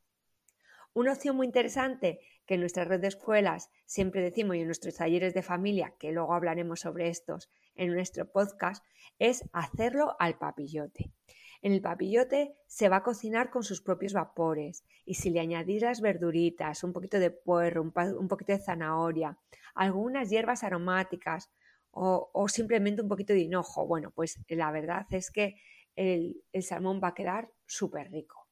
Una 0.95 1.12
opción 1.12 1.37
muy 1.37 1.47
interesante 1.47 2.21
que 2.47 2.54
en 2.54 2.61
nuestra 2.61 2.85
red 2.85 3.00
de 3.00 3.09
escuelas 3.09 3.71
siempre 3.85 4.23
decimos 4.23 4.57
y 4.57 4.61
en 4.61 4.66
nuestros 4.66 4.97
talleres 4.97 5.35
de 5.35 5.42
familia, 5.42 5.95
que 5.99 6.12
luego 6.12 6.35
hablaremos 6.35 6.80
sobre 6.80 7.09
estos 7.09 7.50
en 7.75 7.92
nuestro 7.92 8.30
podcast, 8.30 8.85
es 9.18 9.49
hacerlo 9.52 10.16
al 10.18 10.38
papillote. 10.38 11.12
En 11.61 11.73
el 11.73 11.83
papillote 11.83 12.57
se 12.66 12.88
va 12.88 12.97
a 12.97 13.02
cocinar 13.02 13.50
con 13.50 13.64
sus 13.64 13.83
propios 13.83 14.12
vapores 14.12 14.85
y 15.04 15.14
si 15.14 15.30
le 15.30 15.40
añadís 15.40 15.83
las 15.83 16.00
verduritas, 16.00 16.85
un 16.85 16.92
poquito 16.92 17.18
de 17.18 17.30
puerro, 17.30 17.83
un, 17.83 17.92
poquito 18.28 18.52
de 18.52 18.59
zanahoria, 18.59 19.38
algunas 19.75 20.30
hierbas 20.30 20.62
aromáticas 20.62 21.50
o, 21.90 22.47
simplemente 22.49 23.02
un 23.02 23.09
poquito 23.09 23.33
de 23.33 23.40
hinojo, 23.40 23.87
bueno, 23.87 24.12
pues 24.12 24.38
la 24.49 24.71
verdad 24.71 25.07
es 25.11 25.30
que 25.33 25.57
el, 25.97 26.45
el 26.52 26.62
salmón 26.62 27.00
va 27.02 27.09
a 27.09 27.14
quedar 27.14 27.50
súper 27.66 28.11
rico. 28.11 28.47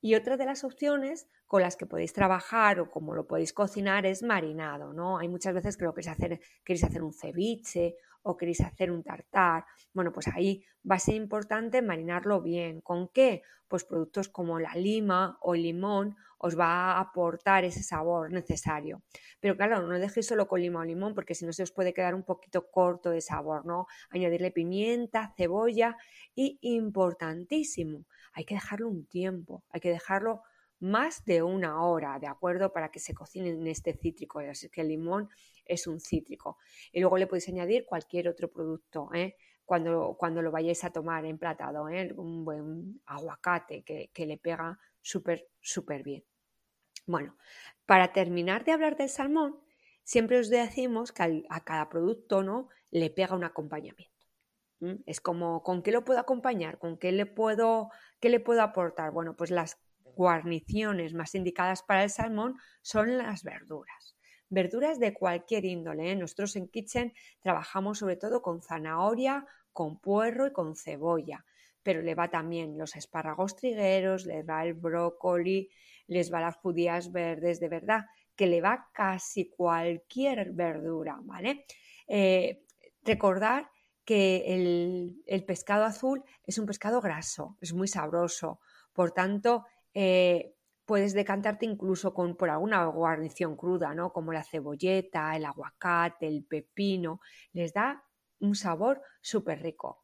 Y 0.00 0.14
otra 0.14 0.36
de 0.36 0.46
las 0.46 0.64
opciones 0.64 1.28
con 1.46 1.62
las 1.62 1.76
que 1.76 1.86
podéis 1.86 2.12
trabajar 2.12 2.80
o 2.80 2.90
como 2.90 3.14
lo 3.14 3.26
podéis 3.26 3.52
cocinar 3.52 4.06
es 4.06 4.22
marinado, 4.22 4.92
¿no? 4.92 5.18
Hay 5.18 5.28
muchas 5.28 5.54
veces 5.54 5.76
que 5.76 5.84
lo 5.84 5.92
queréis 5.92 6.12
hacer, 6.12 6.40
queréis 6.64 6.84
hacer 6.84 7.02
un 7.02 7.12
ceviche 7.12 7.96
o 8.22 8.36
queréis 8.36 8.60
hacer 8.60 8.90
un 8.90 9.02
tartar. 9.02 9.64
Bueno, 9.92 10.12
pues 10.12 10.28
ahí 10.28 10.64
va 10.88 10.96
a 10.96 10.98
ser 10.98 11.14
importante 11.14 11.82
marinarlo 11.82 12.40
bien. 12.40 12.80
¿Con 12.80 13.08
qué? 13.08 13.42
Pues 13.68 13.84
productos 13.84 14.28
como 14.28 14.58
la 14.58 14.74
lima 14.74 15.38
o 15.40 15.54
el 15.54 15.62
limón 15.62 16.16
os 16.42 16.58
va 16.58 16.92
a 16.92 17.00
aportar 17.00 17.64
ese 17.64 17.82
sabor 17.82 18.32
necesario. 18.32 19.02
Pero 19.40 19.56
claro, 19.56 19.82
no 19.86 19.98
dejéis 19.98 20.26
solo 20.26 20.48
con 20.48 20.60
lima 20.60 20.80
o 20.80 20.84
limón 20.84 21.14
porque 21.14 21.34
si 21.34 21.44
no 21.44 21.52
se 21.52 21.62
os 21.62 21.70
puede 21.70 21.92
quedar 21.92 22.14
un 22.14 22.24
poquito 22.24 22.70
corto 22.70 23.10
de 23.10 23.20
sabor, 23.20 23.66
¿no? 23.66 23.86
Añadirle 24.08 24.50
pimienta, 24.50 25.34
cebolla 25.36 25.98
y 26.34 26.58
importantísimo, 26.62 28.06
hay 28.32 28.44
que 28.44 28.54
dejarlo 28.54 28.88
un 28.88 29.06
tiempo, 29.06 29.64
hay 29.70 29.80
que 29.80 29.90
dejarlo 29.90 30.42
más 30.80 31.24
de 31.24 31.42
una 31.42 31.84
hora, 31.84 32.18
¿de 32.18 32.26
acuerdo? 32.26 32.72
Para 32.72 32.90
que 32.90 32.98
se 32.98 33.14
cocine 33.14 33.50
en 33.50 33.66
este 33.66 33.92
cítrico, 33.92 34.40
así 34.40 34.70
que 34.70 34.80
el 34.80 34.88
limón 34.88 35.28
es 35.66 35.86
un 35.86 36.00
cítrico. 36.00 36.56
Y 36.92 37.00
luego 37.00 37.18
le 37.18 37.26
podéis 37.26 37.48
añadir 37.48 37.84
cualquier 37.84 38.28
otro 38.28 38.50
producto, 38.50 39.10
¿eh? 39.14 39.36
Cuando, 39.64 40.16
cuando 40.18 40.42
lo 40.42 40.50
vayáis 40.50 40.82
a 40.82 40.90
tomar 40.90 41.24
emplatado, 41.24 41.88
¿eh? 41.88 42.12
un 42.16 42.44
buen 42.44 43.00
aguacate 43.06 43.82
que, 43.82 44.10
que 44.12 44.26
le 44.26 44.36
pega 44.36 44.76
súper, 45.00 45.46
súper 45.60 46.02
bien. 46.02 46.24
Bueno, 47.06 47.36
para 47.86 48.12
terminar 48.12 48.64
de 48.64 48.72
hablar 48.72 48.96
del 48.96 49.08
salmón, 49.08 49.60
siempre 50.02 50.38
os 50.38 50.50
decimos 50.50 51.12
que 51.12 51.44
a 51.48 51.64
cada 51.64 51.88
producto 51.88 52.42
¿no? 52.42 52.68
le 52.90 53.10
pega 53.10 53.36
un 53.36 53.44
acompañamiento. 53.44 54.09
Es 55.06 55.20
como, 55.20 55.62
¿con 55.62 55.82
qué 55.82 55.92
lo 55.92 56.04
puedo 56.04 56.20
acompañar? 56.20 56.78
¿Con 56.78 56.96
qué 56.96 57.12
le 57.12 57.26
puedo, 57.26 57.90
qué 58.18 58.30
le 58.30 58.40
puedo 58.40 58.62
aportar? 58.62 59.10
Bueno, 59.10 59.36
pues 59.36 59.50
las 59.50 59.78
guarniciones 60.14 61.14
más 61.14 61.34
indicadas 61.34 61.82
para 61.82 62.02
el 62.02 62.10
salmón 62.10 62.58
son 62.82 63.18
las 63.18 63.44
verduras. 63.44 64.16
Verduras 64.48 64.98
de 64.98 65.14
cualquier 65.14 65.64
índole. 65.64 66.10
¿eh? 66.10 66.16
Nosotros 66.16 66.56
en 66.56 66.68
Kitchen 66.68 67.12
trabajamos 67.40 67.98
sobre 67.98 68.16
todo 68.16 68.42
con 68.42 68.62
zanahoria, 68.62 69.46
con 69.72 69.98
puerro 70.00 70.46
y 70.46 70.52
con 70.52 70.76
cebolla. 70.76 71.44
Pero 71.82 72.02
le 72.02 72.14
va 72.14 72.28
también 72.28 72.76
los 72.76 72.96
espárragos 72.96 73.56
trigueros, 73.56 74.26
le 74.26 74.42
va 74.42 74.64
el 74.64 74.74
brócoli, 74.74 75.70
les 76.08 76.32
va 76.32 76.40
las 76.40 76.56
judías 76.56 77.12
verdes, 77.12 77.60
de 77.60 77.68
verdad, 77.68 78.06
que 78.34 78.46
le 78.46 78.60
va 78.60 78.90
casi 78.92 79.48
cualquier 79.48 80.52
verdura, 80.52 81.18
¿vale? 81.22 81.64
Eh, 82.08 82.64
recordar 83.02 83.70
que 84.10 84.42
el, 85.28 85.44
pescado 85.44 85.84
azul 85.84 86.24
es 86.44 86.58
un 86.58 86.66
pescado 86.66 87.00
graso, 87.00 87.56
es 87.60 87.72
muy 87.72 87.86
sabroso. 87.86 88.58
Por 88.92 89.12
tanto, 89.12 89.66
eh, 89.94 90.56
puedes 90.84 91.14
decantarte 91.14 91.64
incluso 91.64 92.12
con, 92.12 92.36
por 92.36 92.50
alguna 92.50 92.84
guarnición 92.86 93.54
cruda, 93.54 93.94
¿no? 93.94 94.12
Como 94.12 94.32
la 94.32 94.42
cebolleta, 94.42 95.36
el 95.36 95.44
aguacate, 95.44 96.26
el 96.26 96.44
pepino. 96.44 97.20
Les 97.52 97.72
da 97.72 98.02
un 98.40 98.56
sabor 98.56 99.00
súper 99.22 99.62
rico. 99.62 100.02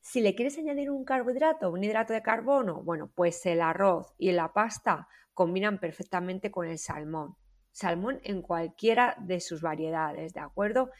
Si 0.00 0.20
le 0.20 0.34
quieres 0.34 0.58
añadir 0.58 0.90
un 0.90 1.04
carbohidrato, 1.04 1.70
un 1.70 1.84
hidrato 1.84 2.14
de 2.14 2.22
carbono, 2.22 2.82
bueno, 2.82 3.12
pues 3.14 3.46
el 3.46 3.60
arroz 3.60 4.12
y 4.18 4.32
la 4.32 4.52
pasta 4.52 5.06
combinan 5.34 5.78
perfectamente 5.78 6.50
con 6.50 6.66
el 6.66 6.80
salmón. 6.80 7.36
Salmón 7.76 8.20
en 8.24 8.42
cualquiera 8.42 9.16
de 9.20 9.40
sus 9.40 9.60
variedades, 9.60 10.32
¿de 10.32 10.40
acuerdo? 10.40 10.90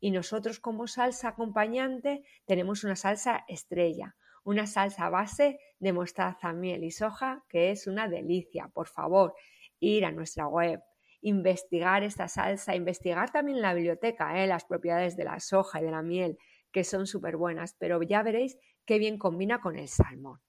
y 0.00 0.10
nosotros 0.10 0.60
como 0.60 0.86
salsa 0.86 1.28
acompañante 1.28 2.22
tenemos 2.44 2.84
una 2.84 2.96
salsa 2.96 3.44
estrella, 3.48 4.16
una 4.44 4.66
salsa 4.66 5.08
base 5.08 5.58
de 5.78 5.92
mostaza, 5.92 6.52
miel 6.52 6.84
y 6.84 6.90
soja 6.90 7.44
que 7.48 7.70
es 7.70 7.86
una 7.86 8.08
delicia. 8.08 8.68
Por 8.68 8.88
favor, 8.88 9.34
ir 9.80 10.04
a 10.04 10.12
nuestra 10.12 10.46
web, 10.46 10.82
investigar 11.22 12.02
esta 12.02 12.28
salsa, 12.28 12.76
investigar 12.76 13.30
también 13.30 13.60
la 13.60 13.74
biblioteca, 13.74 14.42
¿eh? 14.42 14.46
las 14.46 14.64
propiedades 14.64 15.16
de 15.16 15.24
la 15.24 15.40
soja 15.40 15.80
y 15.80 15.84
de 15.84 15.90
la 15.90 16.02
miel, 16.02 16.38
que 16.70 16.84
son 16.84 17.06
súper 17.06 17.36
buenas, 17.36 17.74
pero 17.78 18.02
ya 18.02 18.22
veréis 18.22 18.58
qué 18.84 18.98
bien 18.98 19.18
combina 19.18 19.60
con 19.60 19.76
el 19.76 19.88
salmón. 19.88 20.40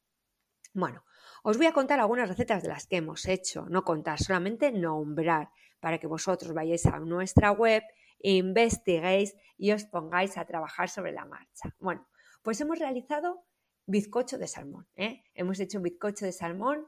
Bueno, 0.74 1.04
os 1.44 1.58
voy 1.58 1.66
a 1.66 1.72
contar 1.72 2.00
algunas 2.00 2.30
recetas 2.30 2.62
de 2.62 2.70
las 2.70 2.86
que 2.86 2.98
hemos 2.98 3.26
hecho, 3.28 3.66
no 3.70 3.84
contar, 3.84 4.20
solamente 4.20 4.72
nombrar, 4.72 5.50
para 5.80 6.00
que 6.00 6.08
vosotros 6.08 6.54
vayáis 6.54 6.86
a 6.86 7.00
nuestra 7.00 7.52
web 7.52 7.84
investiguéis 8.20 9.36
y 9.58 9.72
os 9.72 9.86
pongáis 9.86 10.38
a 10.38 10.46
trabajar 10.46 10.90
sobre 10.90 11.12
la 11.12 11.26
marcha. 11.26 11.76
Bueno, 11.80 12.08
pues 12.42 12.60
hemos 12.62 12.80
realizado 12.80 13.46
bizcocho 13.86 14.38
de 14.38 14.48
salmón. 14.48 14.88
¿eh? 14.96 15.24
Hemos 15.34 15.60
hecho 15.60 15.80
un 15.80 15.84
bizcocho 15.84 16.26
de 16.26 16.32
salmón 16.32 16.88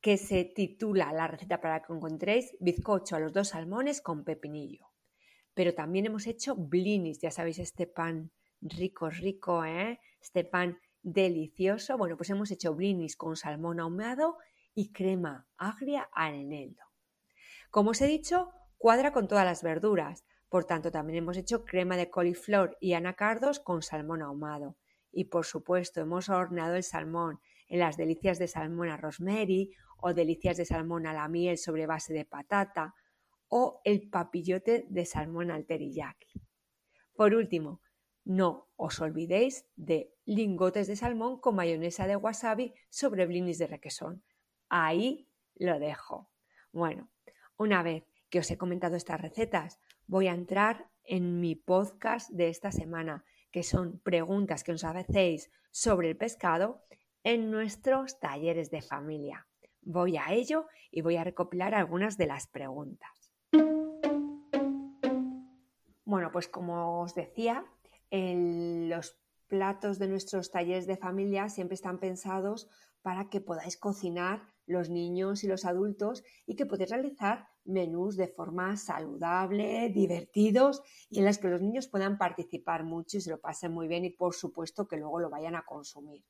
que 0.00 0.16
se 0.16 0.44
titula 0.44 1.12
la 1.12 1.26
receta 1.26 1.60
para 1.60 1.82
que 1.82 1.92
encontréis 1.92 2.56
bizcocho 2.60 3.16
a 3.16 3.20
los 3.20 3.32
dos 3.32 3.48
salmones 3.48 4.00
con 4.00 4.24
pepinillo. 4.24 4.86
Pero 5.54 5.74
también 5.74 6.06
hemos 6.06 6.26
hecho 6.26 6.54
blinis, 6.54 7.20
ya 7.20 7.30
sabéis, 7.30 7.58
este 7.58 7.86
pan 7.86 8.32
rico, 8.60 9.10
rico, 9.10 9.64
¿eh? 9.64 10.00
este 10.20 10.44
pan 10.44 10.78
delicioso. 11.02 11.98
Bueno, 11.98 12.16
pues 12.16 12.30
hemos 12.30 12.50
hecho 12.50 12.74
blinis 12.74 13.16
con 13.16 13.36
salmón 13.36 13.80
ahumado 13.80 14.38
y 14.74 14.92
crema 14.92 15.48
agria 15.56 16.08
al 16.12 16.34
eneldo. 16.34 16.89
Como 17.70 17.90
os 17.90 18.00
he 18.00 18.06
dicho, 18.06 18.50
cuadra 18.78 19.12
con 19.12 19.28
todas 19.28 19.44
las 19.44 19.62
verduras, 19.62 20.24
por 20.48 20.64
tanto, 20.64 20.90
también 20.90 21.18
hemos 21.18 21.36
hecho 21.36 21.64
crema 21.64 21.96
de 21.96 22.10
coliflor 22.10 22.76
y 22.80 22.94
anacardos 22.94 23.60
con 23.60 23.82
salmón 23.82 24.20
ahumado. 24.20 24.76
Y 25.12 25.26
por 25.26 25.46
supuesto, 25.46 26.00
hemos 26.00 26.28
horneado 26.28 26.74
el 26.74 26.82
salmón 26.82 27.40
en 27.68 27.78
las 27.78 27.96
delicias 27.96 28.40
de 28.40 28.48
salmón 28.48 28.88
a 28.88 28.96
rosemary 28.96 29.70
o 29.98 30.12
delicias 30.12 30.56
de 30.56 30.64
salmón 30.64 31.06
a 31.06 31.12
la 31.12 31.28
miel 31.28 31.56
sobre 31.56 31.86
base 31.86 32.12
de 32.12 32.24
patata 32.24 32.96
o 33.46 33.80
el 33.84 34.10
papillote 34.10 34.86
de 34.88 35.06
salmón 35.06 35.52
al 35.52 35.66
teriyaki. 35.66 36.42
Por 37.14 37.34
último, 37.34 37.80
no 38.24 38.68
os 38.74 39.00
olvidéis 39.00 39.66
de 39.76 40.12
lingotes 40.24 40.88
de 40.88 40.96
salmón 40.96 41.40
con 41.40 41.54
mayonesa 41.54 42.08
de 42.08 42.16
wasabi 42.16 42.74
sobre 42.88 43.26
blinis 43.26 43.58
de 43.58 43.68
requesón. 43.68 44.24
Ahí 44.68 45.28
lo 45.54 45.78
dejo. 45.78 46.28
Bueno, 46.72 47.08
una 47.60 47.82
vez 47.82 48.04
que 48.30 48.38
os 48.38 48.50
he 48.50 48.56
comentado 48.56 48.96
estas 48.96 49.20
recetas, 49.20 49.78
voy 50.06 50.28
a 50.28 50.32
entrar 50.32 50.88
en 51.04 51.40
mi 51.40 51.56
podcast 51.56 52.30
de 52.30 52.48
esta 52.48 52.72
semana, 52.72 53.22
que 53.52 53.62
son 53.62 54.00
preguntas 54.00 54.64
que 54.64 54.72
os 54.72 54.82
hacéis 54.82 55.50
sobre 55.70 56.08
el 56.08 56.16
pescado 56.16 56.82
en 57.22 57.50
nuestros 57.50 58.18
talleres 58.18 58.70
de 58.70 58.80
familia. 58.80 59.46
Voy 59.82 60.16
a 60.16 60.32
ello 60.32 60.68
y 60.90 61.02
voy 61.02 61.16
a 61.16 61.24
recopilar 61.24 61.74
algunas 61.74 62.16
de 62.16 62.26
las 62.26 62.46
preguntas. 62.46 63.34
Bueno, 66.06 66.30
pues 66.32 66.48
como 66.48 67.02
os 67.02 67.14
decía, 67.14 67.66
los 68.10 69.20
platos 69.48 69.98
de 69.98 70.08
nuestros 70.08 70.50
talleres 70.50 70.86
de 70.86 70.96
familia 70.96 71.50
siempre 71.50 71.74
están 71.74 71.98
pensados 71.98 72.70
para 73.02 73.28
que 73.28 73.42
podáis 73.42 73.76
cocinar 73.76 74.48
los 74.66 74.88
niños 74.88 75.44
y 75.44 75.48
los 75.48 75.64
adultos 75.64 76.24
y 76.46 76.56
que 76.56 76.64
podáis 76.64 76.90
realizar 76.90 77.49
menús 77.64 78.16
de 78.16 78.28
forma 78.28 78.76
saludable, 78.76 79.90
divertidos 79.90 80.82
y 81.08 81.18
en 81.18 81.24
las 81.24 81.38
que 81.38 81.48
los 81.48 81.60
niños 81.60 81.88
puedan 81.88 82.18
participar 82.18 82.84
mucho 82.84 83.18
y 83.18 83.20
se 83.20 83.30
lo 83.30 83.40
pasen 83.40 83.72
muy 83.72 83.88
bien 83.88 84.04
y 84.04 84.10
por 84.10 84.34
supuesto 84.34 84.86
que 84.88 84.96
luego 84.96 85.20
lo 85.20 85.30
vayan 85.30 85.54
a 85.54 85.64
consumir. 85.64 86.24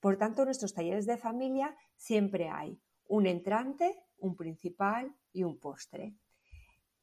Por 0.00 0.16
tanto, 0.16 0.42
en 0.42 0.46
nuestros 0.46 0.74
talleres 0.74 1.06
de 1.06 1.16
familia 1.16 1.76
siempre 1.96 2.48
hay 2.48 2.80
un 3.08 3.26
entrante, 3.26 4.04
un 4.18 4.36
principal 4.36 5.14
y 5.32 5.42
un 5.42 5.58
postre. 5.58 6.14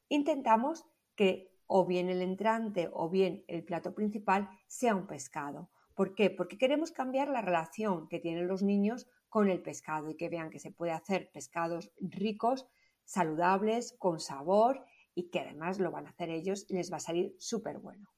Intentamos 0.08 0.84
que 1.14 1.52
o 1.66 1.84
bien 1.84 2.08
el 2.08 2.22
entrante 2.22 2.88
o 2.92 3.10
bien 3.10 3.44
el 3.48 3.64
plato 3.64 3.94
principal 3.94 4.48
sea 4.68 4.94
un 4.94 5.06
pescado. 5.06 5.70
¿Por 5.94 6.14
qué? 6.14 6.30
Porque 6.30 6.58
queremos 6.58 6.92
cambiar 6.92 7.28
la 7.28 7.40
relación 7.40 8.08
que 8.08 8.20
tienen 8.20 8.46
los 8.46 8.62
niños 8.62 9.08
con 9.28 9.48
el 9.48 9.62
pescado 9.62 10.10
y 10.10 10.16
que 10.16 10.28
vean 10.28 10.50
que 10.50 10.58
se 10.58 10.70
puede 10.70 10.92
hacer 10.92 11.30
pescados 11.32 11.92
ricos, 11.98 12.66
saludables, 13.06 13.96
con 13.98 14.20
sabor 14.20 14.84
y 15.14 15.30
que 15.30 15.40
además 15.40 15.78
lo 15.78 15.90
van 15.90 16.06
a 16.06 16.10
hacer 16.10 16.28
ellos 16.28 16.66
y 16.68 16.74
les 16.74 16.92
va 16.92 16.98
a 16.98 17.00
salir 17.00 17.34
súper 17.38 17.78
bueno. 17.78 18.10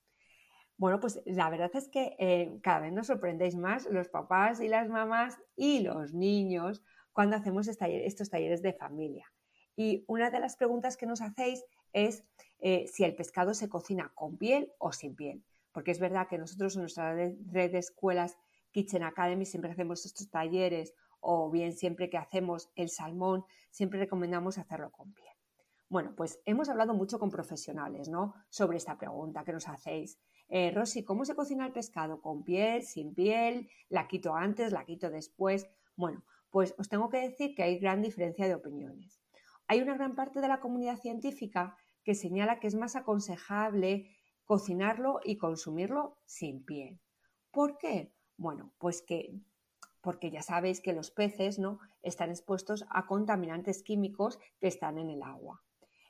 Bueno, 0.77 0.99
pues 0.99 1.23
la 1.25 1.49
verdad 1.51 1.71
es 1.75 1.89
que 1.89 2.17
eh, 2.19 2.59
cada 2.63 2.81
vez 2.81 2.93
nos 2.93 3.07
sorprendéis 3.07 3.55
más 3.55 3.87
los 3.87 4.09
papás 4.09 4.61
y 4.61 4.67
las 4.67 4.89
mamás 4.89 5.39
y 5.55 5.81
los 5.81 6.13
niños 6.15 6.83
cuando 7.13 7.37
hacemos 7.37 7.69
estos 7.69 8.31
talleres 8.31 8.63
de 8.63 8.73
familia. 8.73 9.33
Y 9.77 10.05
una 10.09 10.31
de 10.31 10.41
las 10.41 10.57
preguntas 10.57 10.97
que 10.97 11.07
nos 11.07 11.21
hacéis 11.21 11.65
es 11.93 12.25
eh, 12.59 12.87
si 12.89 13.05
el 13.05 13.15
pescado 13.15 13.55
se 13.55 13.69
cocina 13.69 14.11
con 14.17 14.37
piel 14.37 14.73
o 14.79 14.91
sin 14.91 15.15
piel 15.15 15.45
porque 15.79 15.93
es 15.93 16.01
verdad 16.01 16.27
que 16.27 16.39
nosotros 16.39 16.75
en 16.75 16.83
nuestra 16.83 17.15
red 17.15 17.71
de 17.71 17.79
escuelas 17.79 18.37
Kitchen 18.73 19.05
Academy 19.05 19.45
siempre 19.45 19.71
hacemos 19.71 20.05
estos 20.05 20.29
talleres 20.29 20.93
o 21.21 21.51
bien 21.51 21.73
siempre 21.73 22.11
que 22.11 22.19
hacemos 22.19 22.71
el 22.75 22.89
salmón, 22.89 23.45
siempre 23.71 23.99
recomendamos 23.99 24.59
hacerlo 24.59 24.91
con 24.91 25.13
piel. 25.13 25.29
Bueno, 25.89 26.15
pues 26.15 26.41
hemos 26.45 26.69
hablado 26.69 26.93
mucho 26.93 27.19
con 27.19 27.31
profesionales, 27.31 28.09
¿no? 28.09 28.35
Sobre 28.51 28.77
esta 28.77 28.99
pregunta 28.99 29.45
que 29.45 29.53
nos 29.53 29.69
hacéis. 29.69 30.19
Eh, 30.49 30.71
Rosy, 30.71 31.03
¿cómo 31.03 31.25
se 31.25 31.35
cocina 31.35 31.67
el 31.67 31.73
pescado? 31.73 32.21
¿Con 32.21 32.45
piel? 32.45 32.83
¿Sin 32.83 33.15
piel? 33.15 33.71
¿La 33.89 34.07
quito 34.07 34.35
antes? 34.35 34.73
¿La 34.73 34.85
quito 34.85 35.09
después? 35.11 35.67
Bueno, 35.97 36.25
pues 36.51 36.75
os 36.79 36.89
tengo 36.89 37.09
que 37.09 37.19
decir 37.19 37.55
que 37.55 37.63
hay 37.63 37.79
gran 37.79 38.03
diferencia 38.03 38.47
de 38.47 38.55
opiniones. 38.55 39.23
Hay 39.67 39.81
una 39.81 39.95
gran 39.95 40.15
parte 40.15 40.41
de 40.41 40.49
la 40.49 40.61
comunidad 40.61 40.99
científica 40.99 41.77
que 42.05 42.15
señala 42.15 42.61
que 42.61 42.67
es 42.67 42.75
más 42.75 42.97
aconsejable 42.97 44.11
cocinarlo 44.45 45.21
y 45.25 45.37
consumirlo 45.37 46.19
sin 46.25 46.65
piel. 46.65 47.01
¿Por 47.51 47.77
qué? 47.77 48.13
Bueno, 48.39 48.73
pues 48.79 49.03
que 49.03 49.39
porque 50.09 50.31
ya 50.31 50.41
sabéis 50.41 50.81
que 50.81 50.95
los 50.95 51.11
peces 51.11 51.59
¿no? 51.59 51.81
están 52.03 52.31
expuestos 52.31 52.87
a 52.89 53.05
contaminantes 53.05 53.83
químicos 53.83 54.39
que 54.59 54.67
están 54.67 54.97
en 54.97 55.11
el 55.11 55.23
agua. 55.23 55.63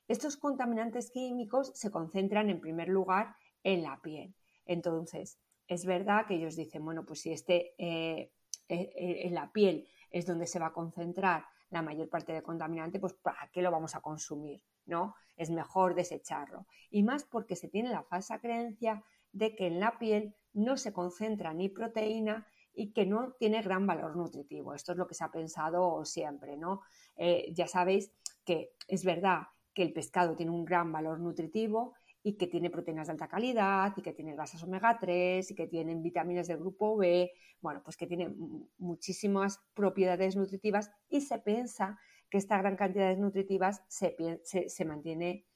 Estos 0.07 0.37
contaminantes 0.37 1.11
químicos 1.11 1.73
se 1.75 1.91
concentran 1.91 2.49
en 2.49 2.61
primer 2.61 2.89
lugar 2.89 3.35
en 3.65 3.83
la 3.83 4.01
piel. 4.01 4.37
Entonces, 4.67 5.41
es 5.67 5.85
verdad 5.85 6.27
que 6.29 6.37
ellos 6.37 6.55
dicen, 6.55 6.85
bueno, 6.85 7.05
pues 7.05 7.23
si 7.23 7.33
este, 7.33 7.75
eh, 7.77 8.31
eh, 8.69 8.93
eh, 8.95 9.23
en 9.25 9.35
la 9.35 9.51
piel 9.51 9.89
es 10.13 10.27
donde 10.27 10.47
se 10.47 10.61
va 10.61 10.67
a 10.67 10.73
concentrar 10.73 11.47
la 11.71 11.83
mayor 11.83 12.09
parte 12.09 12.33
del 12.33 12.45
contaminante, 12.45 13.01
pues 13.01 13.15
¿para 13.15 13.51
qué 13.53 13.63
lo 13.63 13.73
vamos 13.73 13.97
a 13.97 14.01
consumir? 14.01 14.63
¿no? 14.87 15.17
Es 15.37 15.51
mejor 15.51 15.97
desecharlo. 15.97 16.69
Y 16.89 17.03
más 17.03 17.25
porque 17.25 17.57
se 17.57 17.67
tiene 17.67 17.91
la 17.91 18.05
falsa 18.05 18.39
creencia 18.39 19.03
de 19.33 19.57
que 19.57 19.67
en 19.67 19.81
la 19.81 19.99
piel 19.99 20.37
no 20.53 20.77
se 20.77 20.93
concentra 20.93 21.53
ni 21.53 21.69
proteína 21.69 22.47
y 22.79 22.93
que 22.93 23.05
no 23.05 23.33
tiene 23.33 23.61
gran 23.61 23.87
valor 23.87 24.17
nutritivo. 24.17 24.73
Esto 24.73 24.93
es 24.93 24.99
lo 24.99 25.07
que 25.09 25.15
se 25.15 25.25
ha 25.25 25.33
pensado 25.33 26.05
siempre, 26.05 26.57
¿no? 26.57 26.83
Eh, 27.17 27.53
ya 27.53 27.67
sabéis 27.67 28.13
que 28.45 28.71
es 28.87 29.05
verdad 29.05 29.49
que 29.75 29.83
el 29.83 29.93
pescado 29.93 30.37
tiene 30.37 30.53
un 30.53 30.65
gran 30.65 30.93
valor 30.93 31.19
nutritivo 31.19 31.95
y 32.23 32.35
que 32.35 32.47
tiene 32.47 32.71
proteínas 32.71 33.09
de 33.09 33.13
alta 33.15 33.27
calidad 33.27 33.93
y 33.97 34.03
que 34.03 34.13
tiene 34.13 34.33
grasas 34.35 34.63
omega 34.63 34.97
3 34.97 35.51
y 35.51 35.55
que 35.57 35.67
tiene 35.67 35.97
vitaminas 35.97 36.47
del 36.47 36.59
grupo 36.59 36.97
B, 36.97 37.33
bueno, 37.61 37.83
pues 37.83 37.97
que 37.97 38.07
tiene 38.07 38.33
muchísimas 38.79 39.61
propiedades 39.75 40.37
nutritivas 40.37 40.93
y 41.09 41.21
se 41.23 41.39
piensa 41.41 41.99
que 42.31 42.39
esta 42.39 42.59
gran 42.59 42.77
cantidad 42.77 43.09
de 43.09 43.17
nutritivas 43.17 43.83
se, 43.89 44.15
se, 44.45 44.85
mantiene 44.85 45.47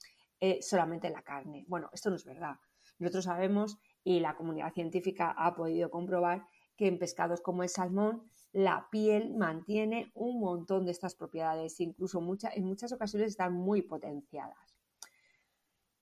eh, 0.40 0.58
solamente 0.60 1.06
en 1.06 1.12
la 1.12 1.22
carne. 1.22 1.64
Bueno, 1.68 1.88
esto 1.92 2.10
no 2.10 2.16
es 2.16 2.24
verdad. 2.24 2.56
Nosotros 2.98 3.24
sabemos 3.24 3.78
y 4.02 4.18
la 4.18 4.34
comunidad 4.34 4.72
científica 4.72 5.34
ha 5.36 5.54
podido 5.54 5.88
comprobar 5.90 6.46
que 6.82 6.88
en 6.88 6.98
pescados 6.98 7.40
como 7.40 7.62
el 7.62 7.68
salmón 7.68 8.24
la 8.52 8.88
piel 8.90 9.36
mantiene 9.36 10.10
un 10.16 10.40
montón 10.40 10.84
de 10.84 10.90
estas 10.90 11.14
propiedades, 11.14 11.78
incluso 11.78 12.18
en 12.18 12.64
muchas 12.64 12.92
ocasiones 12.92 13.28
están 13.28 13.54
muy 13.54 13.82
potenciadas. 13.82 14.74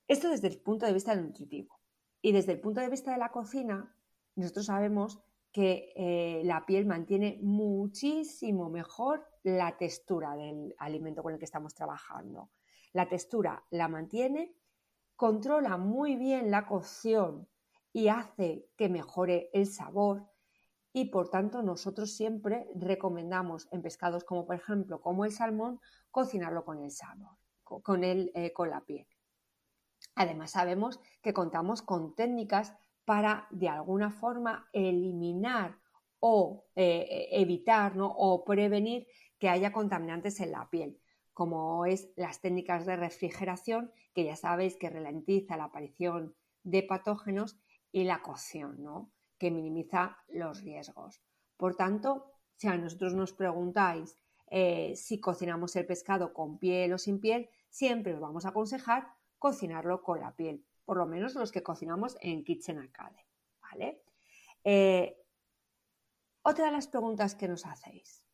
Esto 0.09 0.31
desde 0.31 0.49
el 0.49 0.59
punto 0.59 0.87
de 0.87 0.95
vista 0.95 1.15
nutritivo. 1.15 1.79
Y 2.23 2.33
desde 2.33 2.53
el 2.53 2.61
punto 2.61 2.81
de 2.81 2.89
vista 2.89 3.13
de 3.13 3.19
la 3.19 3.31
cocina, 3.31 3.95
nosotros 4.37 4.65
sabemos 4.65 5.21
que 5.53 5.93
eh, 5.95 6.41
la 6.47 6.65
piel 6.65 6.87
mantiene 6.87 7.39
muchísimo 7.43 8.71
mejor 8.71 9.29
la 9.43 9.77
textura 9.77 10.35
del 10.35 10.75
alimento 10.79 11.23
con 11.23 11.35
el 11.35 11.39
que 11.39 11.45
estamos 11.45 11.75
trabajando. 11.75 12.49
La 12.95 13.07
textura 13.07 13.67
la 13.69 13.89
mantiene, 13.89 14.55
controla 15.15 15.77
muy 15.77 16.17
bien 16.17 16.51
la 16.51 16.67
cocción 16.67 17.47
y 17.93 18.09
hace 18.09 18.71
que 18.79 18.89
mejore 18.89 19.51
el 19.53 19.67
sabor 19.67 20.31
y 20.93 21.07
por 21.07 21.31
tanto 21.31 21.63
nosotros 21.63 22.13
siempre 22.13 22.67
recomendamos 22.75 23.69
en 23.71 23.83
pescados 23.83 24.25
como 24.25 24.47
por 24.47 24.57
ejemplo 24.57 25.01
como 25.01 25.25
el 25.25 25.33
salmón 25.33 25.81
cocinarlo 26.11 26.65
con 26.65 26.83
el 26.83 26.91
sabor, 26.91 27.37
con, 27.63 28.05
el, 28.05 28.33
eh, 28.35 28.53
con 28.53 28.71
la 28.71 28.81
piel. 28.81 29.07
Además 30.15 30.53
sabemos 30.53 31.01
que 31.23 31.33
contamos 31.33 31.83
con 31.83 32.15
técnicas 32.15 32.75
para 33.05 33.47
de 33.51 33.69
alguna 33.69 34.11
forma 34.11 34.69
eliminar 34.73 35.79
o 36.19 36.65
eh, 36.75 37.29
evitar 37.33 37.95
o 37.99 38.45
prevenir 38.45 39.07
que 39.39 39.49
haya 39.49 39.73
contaminantes 39.73 40.41
en 40.41 40.53
la 40.53 40.69
piel, 40.69 41.01
como 41.33 41.87
es 41.87 42.11
las 42.17 42.41
técnicas 42.41 42.85
de 42.85 42.97
refrigeración, 42.97 43.91
que 44.13 44.25
ya 44.25 44.37
sabéis 44.37 44.77
que 44.77 44.91
ralentiza 44.91 45.57
la 45.57 45.65
aparición 45.65 46.35
de 46.63 46.83
patógenos, 46.83 47.59
y 47.93 48.05
la 48.05 48.23
cocción, 48.23 48.83
¿no? 48.83 49.11
Que 49.41 49.51
minimiza 49.51 50.19
los 50.29 50.63
riesgos. 50.63 51.23
Por 51.57 51.75
tanto, 51.75 52.31
si 52.57 52.69
a 52.69 52.77
nosotros 52.77 53.15
nos 53.15 53.33
preguntáis 53.33 54.15
eh, 54.51 54.95
si 54.97 55.19
cocinamos 55.19 55.75
el 55.77 55.87
pescado 55.87 56.35
con 56.35 56.59
piel 56.59 56.93
o 56.93 56.99
sin 56.99 57.21
piel, 57.21 57.49
siempre 57.71 58.13
os 58.15 58.21
vamos 58.21 58.45
a 58.45 58.51
aconsejar 58.51 59.09
cocinarlo 59.39 60.03
con 60.03 60.21
la 60.21 60.37
piel, 60.37 60.63
por 60.85 60.99
lo 60.99 61.07
menos 61.07 61.35
los 61.35 61.53
que 61.53 61.63
cocinamos 61.63 62.19
en 62.21 62.45
Kitchen 62.45 62.79
Academy. 62.79 63.25
¿vale? 63.63 64.03
Eh, 64.63 65.17
otra 66.43 66.67
de 66.67 66.73
las 66.73 66.89
preguntas 66.89 67.35
que 67.35 67.49
nos 67.49 67.65
hacéis. 67.65 68.27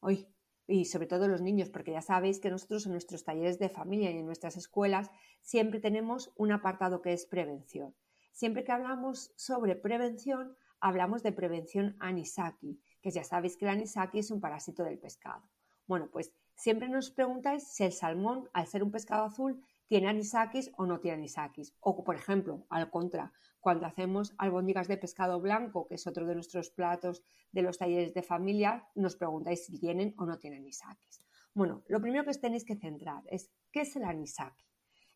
Hoy, 0.00 0.26
y 0.66 0.86
sobre 0.86 1.06
todo 1.06 1.28
los 1.28 1.42
niños, 1.42 1.68
porque 1.68 1.92
ya 1.92 2.02
sabéis 2.02 2.40
que 2.40 2.50
nosotros 2.50 2.86
en 2.86 2.92
nuestros 2.92 3.24
talleres 3.24 3.58
de 3.58 3.68
familia 3.68 4.10
y 4.10 4.18
en 4.18 4.26
nuestras 4.26 4.56
escuelas 4.56 5.10
siempre 5.42 5.80
tenemos 5.80 6.32
un 6.36 6.52
apartado 6.52 7.02
que 7.02 7.12
es 7.12 7.26
prevención. 7.26 7.94
Siempre 8.36 8.64
que 8.64 8.72
hablamos 8.72 9.32
sobre 9.34 9.76
prevención, 9.76 10.58
hablamos 10.78 11.22
de 11.22 11.32
prevención 11.32 11.96
anisaki, 12.00 12.78
que 13.00 13.10
ya 13.10 13.24
sabéis 13.24 13.56
que 13.56 13.64
el 13.64 13.70
anisaki 13.70 14.18
es 14.18 14.30
un 14.30 14.42
parásito 14.42 14.84
del 14.84 14.98
pescado. 14.98 15.48
Bueno, 15.86 16.10
pues 16.12 16.34
siempre 16.54 16.86
nos 16.90 17.10
preguntáis 17.10 17.66
si 17.66 17.84
el 17.84 17.92
salmón, 17.92 18.50
al 18.52 18.66
ser 18.66 18.82
un 18.82 18.90
pescado 18.90 19.24
azul, 19.24 19.64
tiene 19.86 20.08
anisakis 20.08 20.70
o 20.76 20.84
no 20.84 21.00
tiene 21.00 21.16
anisakis. 21.16 21.72
O, 21.80 22.04
por 22.04 22.14
ejemplo, 22.14 22.66
al 22.68 22.90
contra, 22.90 23.32
cuando 23.58 23.86
hacemos 23.86 24.34
albóndigas 24.36 24.86
de 24.86 24.98
pescado 24.98 25.40
blanco, 25.40 25.86
que 25.88 25.94
es 25.94 26.06
otro 26.06 26.26
de 26.26 26.34
nuestros 26.34 26.68
platos 26.68 27.22
de 27.52 27.62
los 27.62 27.78
talleres 27.78 28.12
de 28.12 28.22
familia, 28.22 28.86
nos 28.94 29.16
preguntáis 29.16 29.64
si 29.64 29.78
tienen 29.78 30.14
o 30.18 30.26
no 30.26 30.38
tienen 30.38 30.60
anisakis. 30.60 31.22
Bueno, 31.54 31.84
lo 31.88 32.02
primero 32.02 32.24
que 32.24 32.32
os 32.32 32.40
tenéis 32.40 32.66
que 32.66 32.76
centrar 32.76 33.22
es 33.28 33.50
¿qué 33.72 33.80
es 33.80 33.96
el 33.96 34.04
anisaki? 34.04 34.66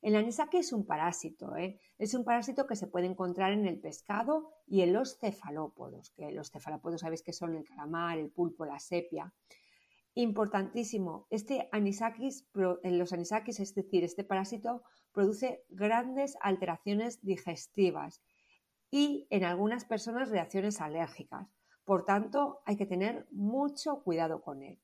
El 0.02 0.16
anisaki 0.16 0.56
es 0.56 0.72
un 0.72 0.86
parásito, 0.86 1.56
¿eh? 1.56 1.78
es 1.98 2.14
un 2.14 2.24
parásito 2.24 2.66
que 2.66 2.74
se 2.74 2.86
puede 2.86 3.06
encontrar 3.06 3.52
en 3.52 3.66
el 3.66 3.78
pescado 3.78 4.50
y 4.66 4.80
en 4.80 4.94
los 4.94 5.18
cefalópodos, 5.18 6.10
que 6.10 6.30
los 6.32 6.50
cefalópodos 6.50 7.02
sabéis 7.02 7.22
que 7.22 7.34
son 7.34 7.54
el 7.54 7.64
calamar, 7.64 8.18
el 8.18 8.30
pulpo, 8.30 8.64
la 8.64 8.78
sepia. 8.78 9.34
Importantísimo, 10.14 11.26
este 11.28 11.68
anisakis, 11.70 12.46
los 12.54 13.12
anisakis, 13.12 13.60
es 13.60 13.74
decir, 13.74 14.02
este 14.02 14.24
parásito 14.24 14.82
produce 15.12 15.64
grandes 15.68 16.36
alteraciones 16.40 17.22
digestivas 17.22 18.22
y 18.90 19.26
en 19.30 19.44
algunas 19.44 19.84
personas 19.84 20.30
reacciones 20.30 20.80
alérgicas. 20.80 21.46
Por 21.84 22.04
tanto, 22.04 22.62
hay 22.64 22.76
que 22.76 22.86
tener 22.86 23.26
mucho 23.30 24.02
cuidado 24.02 24.40
con 24.42 24.62
él. 24.62 24.78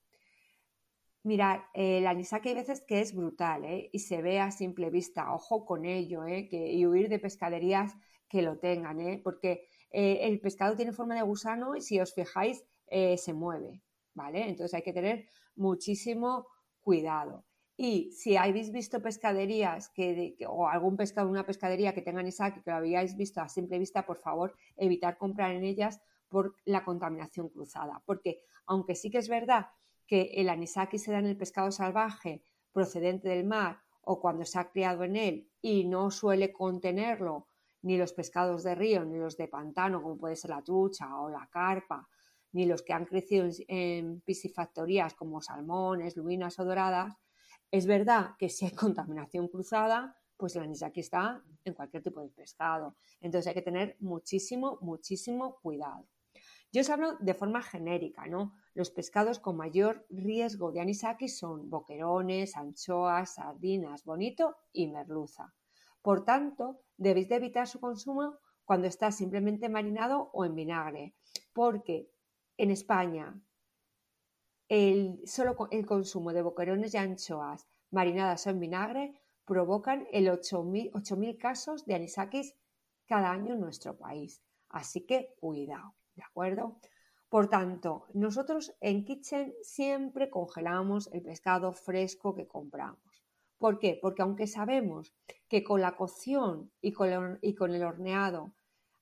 Mirad, 1.27 1.63
el 1.75 2.07
anisaki 2.07 2.51
hay 2.51 2.55
veces 2.55 2.83
que 2.83 3.01
es 3.01 3.13
brutal 3.13 3.65
¿eh? 3.65 3.91
y 3.93 3.99
se 3.99 4.23
ve 4.23 4.39
a 4.39 4.53
simple 4.53 4.91
vista. 4.91 5.35
Ojo 5.35 5.67
con 5.67 5.85
ello 5.85 6.25
¿eh? 6.25 6.47
que, 6.49 6.73
y 6.73 6.87
huir 6.87 7.09
de 7.09 7.19
pescaderías 7.19 7.97
que 8.29 8.43
lo 8.43 8.59
tengan, 8.59 9.01
¿eh? 9.01 9.21
porque 9.25 9.67
eh, 9.91 10.21
el 10.23 10.39
pescado 10.39 10.77
tiene 10.77 10.93
forma 10.93 11.17
de 11.17 11.23
gusano 11.23 11.75
y 11.75 11.81
si 11.81 11.99
os 11.99 12.15
fijáis 12.15 12.65
se 12.89 13.33
mueve. 13.35 13.83
¿vale? 14.15 14.49
Entonces 14.49 14.73
hay 14.75 14.83
que 14.83 14.93
tener 14.93 15.27
muchísimo 15.57 16.47
cuidado. 16.81 17.45
Y 17.77 18.13
si 18.13 18.37
habéis 18.37 18.71
visto 18.71 19.03
pescaderías 19.03 19.89
que, 19.89 20.37
o 20.47 20.69
algún 20.69 20.97
pescado, 20.97 21.29
una 21.29 21.45
pescadería 21.45 21.93
que 21.93 22.03
tengan 22.03 22.21
anisaki 22.21 22.63
que 22.63 22.71
lo 22.71 22.77
habíais 22.77 23.17
visto 23.17 23.41
a 23.41 23.49
simple 23.49 23.81
vista, 23.81 24.07
por 24.07 24.19
favor, 24.19 24.55
evitar 24.77 25.19
comprar 25.19 25.51
en 25.51 25.65
ellas 25.65 26.01
por 26.29 26.55
la 26.65 26.85
contaminación 26.85 27.49
cruzada. 27.49 28.01
Porque 28.07 28.43
aunque 28.67 28.95
sí 28.95 29.11
que 29.11 29.19
es 29.19 29.29
verdad 29.29 29.67
que 30.07 30.31
el 30.35 30.49
anisaki 30.49 30.99
se 30.99 31.13
da 31.13 31.19
en 31.19 31.27
el 31.27 31.37
pescado 31.37 31.71
salvaje 31.71 32.43
procedente 32.73 33.29
del 33.29 33.45
mar 33.45 33.81
o 34.03 34.21
cuando 34.21 34.45
se 34.45 34.59
ha 34.59 34.71
criado 34.71 35.05
en 35.05 35.17
él 35.17 35.51
y 35.61 35.85
no 35.85 36.11
suele 36.11 36.53
contenerlo 36.53 37.49
ni 37.83 37.97
los 37.97 38.13
pescados 38.13 38.63
de 38.63 38.75
río, 38.75 39.05
ni 39.05 39.19
los 39.19 39.37
de 39.37 39.49
pantano, 39.49 40.03
como 40.03 40.19
puede 40.19 40.37
ser 40.37 40.51
la 40.51 40.63
trucha 40.63 41.21
o 41.21 41.29
la 41.29 41.49
carpa, 41.51 42.09
ni 42.53 42.67
los 42.67 42.83
que 42.83 42.93
han 42.93 43.05
crecido 43.05 43.49
en 43.69 44.21
piscifactorías 44.23 45.15
como 45.15 45.41
salmones, 45.41 46.17
lubinas 46.17 46.59
o 46.59 46.65
doradas, 46.65 47.15
es 47.71 47.87
verdad 47.87 48.31
que 48.39 48.49
si 48.49 48.65
hay 48.65 48.71
contaminación 48.75 49.49
cruzada, 49.49 50.17
pues 50.37 50.55
el 50.57 50.63
anisaki 50.63 51.01
está 51.01 51.43
en 51.65 51.75
cualquier 51.75 52.03
tipo 52.03 52.21
de 52.21 52.29
pescado. 52.29 52.97
Entonces 53.21 53.49
hay 53.49 53.55
que 53.55 53.63
tener 53.63 53.97
muchísimo, 54.01 54.79
muchísimo 54.81 55.59
cuidado. 55.61 56.07
Yo 56.73 56.81
os 56.83 56.91
hablo 56.91 57.17
de 57.21 57.35
forma 57.35 57.63
genérica, 57.63 58.27
¿no? 58.27 58.55
Los 58.75 58.91
pescados 58.91 59.39
con 59.39 59.57
mayor 59.57 60.05
riesgo 60.11 60.73
de 60.73 60.81
anisaki 60.81 61.29
son 61.29 61.71
boquerones, 61.71 62.57
anchoas, 62.57 63.35
sardinas, 63.35 64.05
bonito 64.05 64.57
y 64.73 64.89
merluza. 64.89 65.55
Por 66.03 66.25
tanto, 66.25 66.83
debéis 66.97 67.29
de 67.29 67.37
evitar 67.37 67.67
su 67.67 67.81
consumo 67.81 68.39
cuando 68.65 68.89
está 68.89 69.11
simplemente 69.11 69.69
marinado 69.69 70.31
o 70.33 70.45
en 70.45 70.55
vinagre, 70.55 71.15
porque 71.53 72.11
en 72.59 72.71
España 72.71 73.41
el, 74.69 75.23
solo 75.27 75.57
el 75.71 75.87
consumo 75.87 76.33
de 76.33 76.43
boquerones 76.43 76.93
y 76.95 76.97
anchoas 76.97 77.67
marinadas 77.91 78.47
o 78.47 78.51
en 78.51 78.61
vinagre 78.61 79.15
provocan 79.45 80.07
el 80.13 80.29
8.000 80.29 81.39
casos 81.39 81.87
de 81.87 81.95
anisakis 81.95 82.55
cada 83.07 83.31
año 83.31 83.55
en 83.55 83.61
nuestro 83.61 83.97
país. 83.97 84.43
Así 84.69 85.07
que 85.07 85.35
cuidado, 85.39 85.95
¿de 86.17 86.25
acuerdo? 86.25 86.79
Por 87.29 87.49
tanto, 87.49 88.07
nosotros 88.15 88.75
en 88.81 89.05
Kitchen 89.05 89.55
siempre 89.63 90.31
congelamos 90.31 91.09
el 91.13 91.23
pescado 91.23 91.73
fresco 91.73 92.35
que 92.35 92.47
compramos. 92.47 93.25
¿Por 93.59 93.79
qué? 93.79 93.99
Porque 94.01 94.23
aunque 94.23 94.47
sabemos 94.47 95.15
que 95.49 95.65
con 95.65 95.81
la 95.81 95.97
cocción 95.97 96.71
y 96.81 96.93
con, 96.93 97.39
el, 97.43 97.85
horneado 97.85 98.53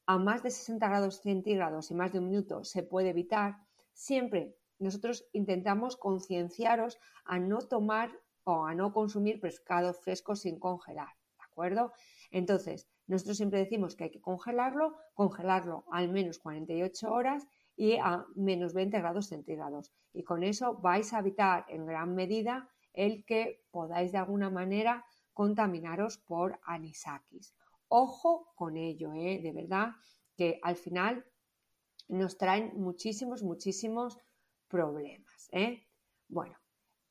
a 0.07 0.19
más 0.19 0.43
de 0.43 0.51
60 0.51 0.89
grados 0.89 1.21
centígrados 1.21 1.91
y 1.91 1.95
más 1.95 2.13
de 2.13 2.19
un 2.19 2.31
minuto 2.31 2.65
se 2.65 2.83
puede 2.83 3.11
evitar, 3.11 3.57
siempre 3.93 4.57
nosotros 4.79 5.27
intentamos 5.33 5.97
concienciaros 5.97 6.99
a 7.25 7.39
no 7.39 7.63
tomar 7.63 8.13
o 8.45 8.65
a 8.67 8.75
no 8.75 8.93
consumir 8.93 9.41
pescado 9.41 9.93
fresco 9.93 10.37
sin 10.37 10.59
congelar, 10.59 11.15
¿de 11.37 11.45
acuerdo? 11.45 11.93
Entonces, 12.31 12.89
nosotros 13.07 13.37
siempre 13.37 13.59
decimos 13.59 13.97
que 13.97 14.05
hay 14.05 14.11
que 14.11 14.21
congelarlo, 14.21 14.97
congelarlo 15.15 15.85
al 15.91 16.11
menos 16.11 16.39
48 16.39 17.11
horas 17.11 17.47
y 17.77 17.97
a 17.97 18.25
menos 18.35 18.73
20 18.73 18.99
grados 18.99 19.27
centígrados. 19.27 19.93
Y 20.13 20.23
con 20.23 20.43
eso 20.43 20.75
vais 20.81 21.13
a 21.13 21.19
evitar 21.19 21.67
en 21.69 21.87
gran 21.87 22.15
medida 22.15 22.69
el 22.93 23.25
que 23.25 23.65
podáis 23.71 24.13
de 24.13 24.19
alguna 24.19 24.51
manera 24.51 25.05
contaminaros 25.33 26.19
por 26.19 26.61
anisakis. 26.65 27.55
Ojo 27.89 28.53
con 28.55 28.77
ello, 28.77 29.13
¿eh? 29.13 29.41
de 29.43 29.53
verdad 29.53 29.93
que 30.37 30.59
al 30.63 30.77
final 30.77 31.27
nos 32.09 32.39
traen 32.39 32.73
muchísimos, 32.77 33.43
muchísimos 33.43 34.19
problemas. 34.69 35.49
¿eh? 35.53 35.87
Bueno, 36.29 36.57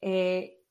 eh, 0.02 0.64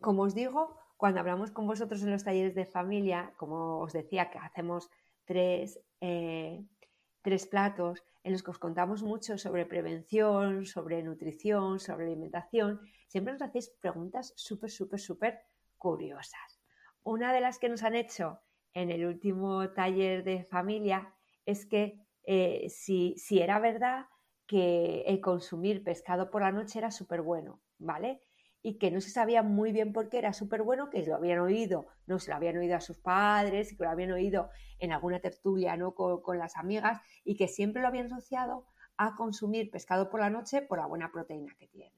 como 0.00 0.22
os 0.22 0.34
digo, 0.34 0.78
cuando 0.96 1.20
hablamos 1.20 1.50
con 1.50 1.66
vosotros 1.66 2.02
en 2.02 2.10
los 2.10 2.24
talleres 2.24 2.54
de 2.54 2.64
familia, 2.64 3.32
como 3.36 3.80
os 3.80 3.92
decía 3.92 4.30
que 4.30 4.38
hacemos 4.38 4.90
tres, 5.24 5.80
tres 6.00 7.46
platos, 7.46 8.04
en 8.22 8.32
los 8.32 8.42
que 8.42 8.50
os 8.50 8.58
contamos 8.58 9.02
mucho 9.02 9.38
sobre 9.38 9.66
prevención, 9.66 10.66
sobre 10.66 11.02
nutrición, 11.02 11.78
sobre 11.78 12.06
alimentación, 12.06 12.80
siempre 13.08 13.32
nos 13.32 13.42
hacéis 13.42 13.70
preguntas 13.80 14.32
súper, 14.36 14.70
súper, 14.70 15.00
súper 15.00 15.40
curiosas. 15.76 16.60
Una 17.04 17.32
de 17.32 17.40
las 17.40 17.58
que 17.58 17.68
nos 17.68 17.82
han 17.82 17.94
hecho 17.94 18.40
en 18.74 18.90
el 18.90 19.06
último 19.06 19.70
taller 19.70 20.24
de 20.24 20.44
familia 20.44 21.14
es 21.44 21.66
que 21.66 22.00
eh, 22.24 22.66
si, 22.68 23.14
si, 23.16 23.38
era 23.38 23.60
verdad 23.60 24.06
que 24.46 25.02
el 25.06 25.20
consumir 25.20 25.84
pescado 25.84 26.30
por 26.30 26.42
la 26.42 26.50
noche 26.50 26.80
era 26.80 26.90
súper 26.90 27.22
bueno, 27.22 27.60
¿vale? 27.78 28.20
Y 28.62 28.78
que 28.78 28.90
no 28.90 29.00
se 29.00 29.10
sabía 29.10 29.42
muy 29.42 29.72
bien 29.72 29.92
por 29.92 30.08
qué 30.08 30.18
era 30.18 30.32
súper 30.32 30.62
bueno, 30.62 30.90
que 30.90 31.04
lo 31.04 31.14
habían 31.14 31.38
oído, 31.38 31.86
no 32.06 32.18
se 32.18 32.30
lo 32.30 32.36
habían 32.36 32.56
oído 32.56 32.76
a 32.76 32.80
sus 32.80 32.98
padres, 32.98 33.76
que 33.76 33.84
lo 33.84 33.90
habían 33.90 34.12
oído 34.12 34.50
en 34.78 34.92
alguna 34.92 35.20
tertulia 35.20 35.76
¿no? 35.76 35.94
con, 35.94 36.38
las 36.38 36.56
amigas 36.56 37.00
y 37.24 37.36
que 37.36 37.48
siempre 37.48 37.82
lo 37.82 37.88
habían 37.88 38.06
asociado 38.06 38.66
a 38.96 39.14
consumir 39.14 39.70
pescado 39.70 40.10
por 40.10 40.20
la 40.20 40.30
noche 40.30 40.62
por 40.62 40.78
la 40.78 40.86
buena 40.86 41.12
proteína 41.12 41.54
que 41.58 41.68
tiene. 41.68 41.94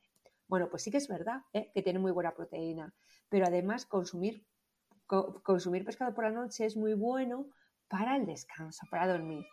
Bueno, 0.47 0.69
pues 0.69 0.83
sí 0.83 0.91
que 0.91 0.99
es 0.99 1.09
verdad 1.09 1.43
¿eh? 1.53 1.71
que 1.75 1.83
tiene 1.83 1.99
muy 1.99 2.13
buena 2.13 2.35
proteína, 2.35 2.95
pero 3.29 3.47
además 3.47 3.87
consumir, 3.87 4.45
consumir 5.07 5.85
pescado 5.85 6.15
por 6.15 6.25
la 6.25 6.31
noche 6.31 6.67
es 6.67 6.77
muy 6.77 6.95
bueno 6.95 7.47
para 7.89 8.17
el 8.17 8.27
descanso, 8.27 8.87
para 8.91 9.09
dormir. 9.09 9.47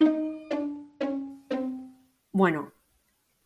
Bueno, 2.32 2.74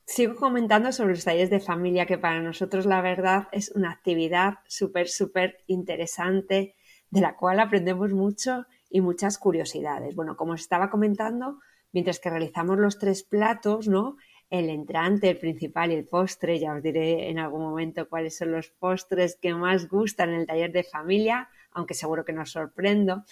Sigo 0.09 0.33
comentando 0.33 0.91
sobre 0.91 1.13
los 1.13 1.23
talleres 1.23 1.51
de 1.51 1.59
familia, 1.59 2.07
que 2.07 2.17
para 2.17 2.41
nosotros 2.41 2.87
la 2.87 2.99
verdad 2.99 3.47
es 3.51 3.69
una 3.75 3.91
actividad 3.91 4.55
súper, 4.67 5.07
súper 5.07 5.59
interesante, 5.67 6.73
de 7.11 7.21
la 7.21 7.35
cual 7.35 7.59
aprendemos 7.59 8.11
mucho 8.11 8.65
y 8.89 9.01
muchas 9.01 9.37
curiosidades. 9.37 10.15
Bueno, 10.15 10.35
como 10.35 10.53
os 10.53 10.61
estaba 10.61 10.89
comentando, 10.89 11.59
mientras 11.91 12.19
que 12.19 12.31
realizamos 12.31 12.79
los 12.79 12.97
tres 12.97 13.21
platos, 13.21 13.87
¿no? 13.87 14.17
El 14.49 14.71
entrante, 14.71 15.29
el 15.29 15.37
principal 15.37 15.91
y 15.91 15.95
el 15.95 16.07
postre, 16.07 16.57
ya 16.57 16.73
os 16.73 16.81
diré 16.81 17.29
en 17.29 17.37
algún 17.37 17.61
momento 17.61 18.09
cuáles 18.09 18.35
son 18.35 18.51
los 18.51 18.71
postres 18.71 19.37
que 19.39 19.53
más 19.53 19.87
gustan 19.87 20.29
en 20.29 20.39
el 20.39 20.47
taller 20.47 20.71
de 20.71 20.83
familia, 20.83 21.49
aunque 21.71 21.93
seguro 21.93 22.25
que 22.25 22.33
nos 22.33 22.49
sorprendo. 22.49 23.25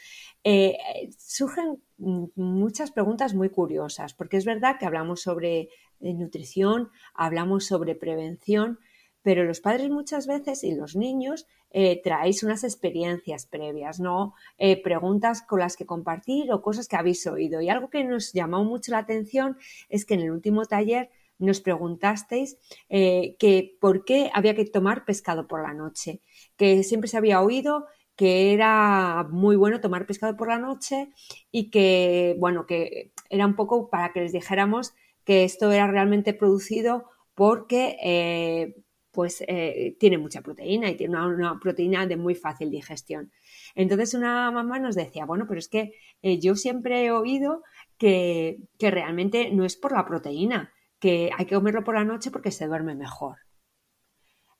Eh, 0.43 0.77
surgen 1.17 1.81
muchas 1.97 2.91
preguntas 2.91 3.33
muy 3.33 3.49
curiosas, 3.49 4.13
porque 4.13 4.37
es 4.37 4.45
verdad 4.45 4.77
que 4.77 4.85
hablamos 4.85 5.23
sobre 5.23 5.69
de 5.99 6.13
nutrición, 6.13 6.89
hablamos 7.13 7.65
sobre 7.65 7.95
prevención, 7.95 8.79
pero 9.21 9.43
los 9.43 9.59
padres 9.59 9.89
muchas 9.89 10.27
veces 10.27 10.63
y 10.63 10.73
los 10.73 10.95
niños 10.95 11.47
eh, 11.69 12.01
traéis 12.01 12.43
unas 12.43 12.63
experiencias 12.63 13.45
previas, 13.45 13.99
¿no? 13.99 14.33
Eh, 14.57 14.81
preguntas 14.81 15.41
con 15.41 15.59
las 15.59 15.75
que 15.75 15.85
compartir 15.85 16.51
o 16.51 16.61
cosas 16.61 16.87
que 16.87 16.95
habéis 16.95 17.27
oído. 17.27 17.59
Y 17.59 17.69
algo 17.69 17.89
que 17.89 18.03
nos 18.03 18.31
llamó 18.31 18.63
mucho 18.63 18.91
la 18.91 18.99
atención 18.99 19.57
es 19.89 20.05
que 20.05 20.13
en 20.13 20.21
el 20.21 20.31
último 20.31 20.65
taller 20.65 21.09
nos 21.39 21.59
preguntasteis 21.59 22.57
eh, 22.89 23.35
que 23.37 23.77
por 23.81 24.05
qué 24.05 24.31
había 24.33 24.55
que 24.55 24.65
tomar 24.65 25.05
pescado 25.05 25.47
por 25.47 25.61
la 25.61 25.73
noche, 25.73 26.21
que 26.55 26.83
siempre 26.83 27.09
se 27.09 27.17
había 27.17 27.41
oído 27.41 27.85
que 28.15 28.51
era 28.51 29.27
muy 29.29 29.55
bueno 29.55 29.79
tomar 29.79 30.07
pescado 30.07 30.35
por 30.35 30.47
la 30.47 30.57
noche 30.57 31.11
y 31.51 31.69
que, 31.69 32.35
bueno, 32.39 32.65
que 32.65 33.13
era 33.29 33.45
un 33.45 33.55
poco 33.55 33.89
para 33.91 34.11
que 34.11 34.21
les 34.21 34.31
dijéramos 34.31 34.95
que 35.27 35.43
esto 35.43 35.73
era 35.73 35.87
realmente 35.87 36.33
producido 36.33 37.09
porque 37.35 37.97
eh, 38.01 38.75
pues 39.11 39.43
eh, 39.45 39.97
tiene 39.99 40.17
mucha 40.17 40.41
proteína 40.41 40.89
y 40.89 40.95
tiene 40.95 41.21
una, 41.21 41.59
proteína 41.59 42.07
de 42.07 42.15
muy 42.15 42.33
fácil 42.33 42.71
digestión. 42.71 43.33
Entonces 43.75 44.13
una 44.13 44.49
mamá 44.51 44.79
nos 44.79 44.95
decía, 44.95 45.25
bueno, 45.25 45.43
pero 45.45 45.59
es 45.59 45.67
que 45.67 45.91
eh, 46.21 46.39
yo 46.39 46.55
siempre 46.55 47.03
he 47.03 47.11
oído 47.11 47.61
que, 47.97 48.59
realmente 48.79 49.51
no 49.51 49.65
es 49.65 49.75
por 49.75 49.91
la 49.91 50.05
proteína, 50.05 50.71
que 50.97 51.29
hay 51.37 51.45
que 51.45 51.55
comerlo 51.55 51.83
por 51.83 51.95
la 51.95 52.05
noche 52.05 52.31
porque 52.31 52.51
se 52.51 52.67
duerme 52.67 52.95
mejor. 52.95 53.39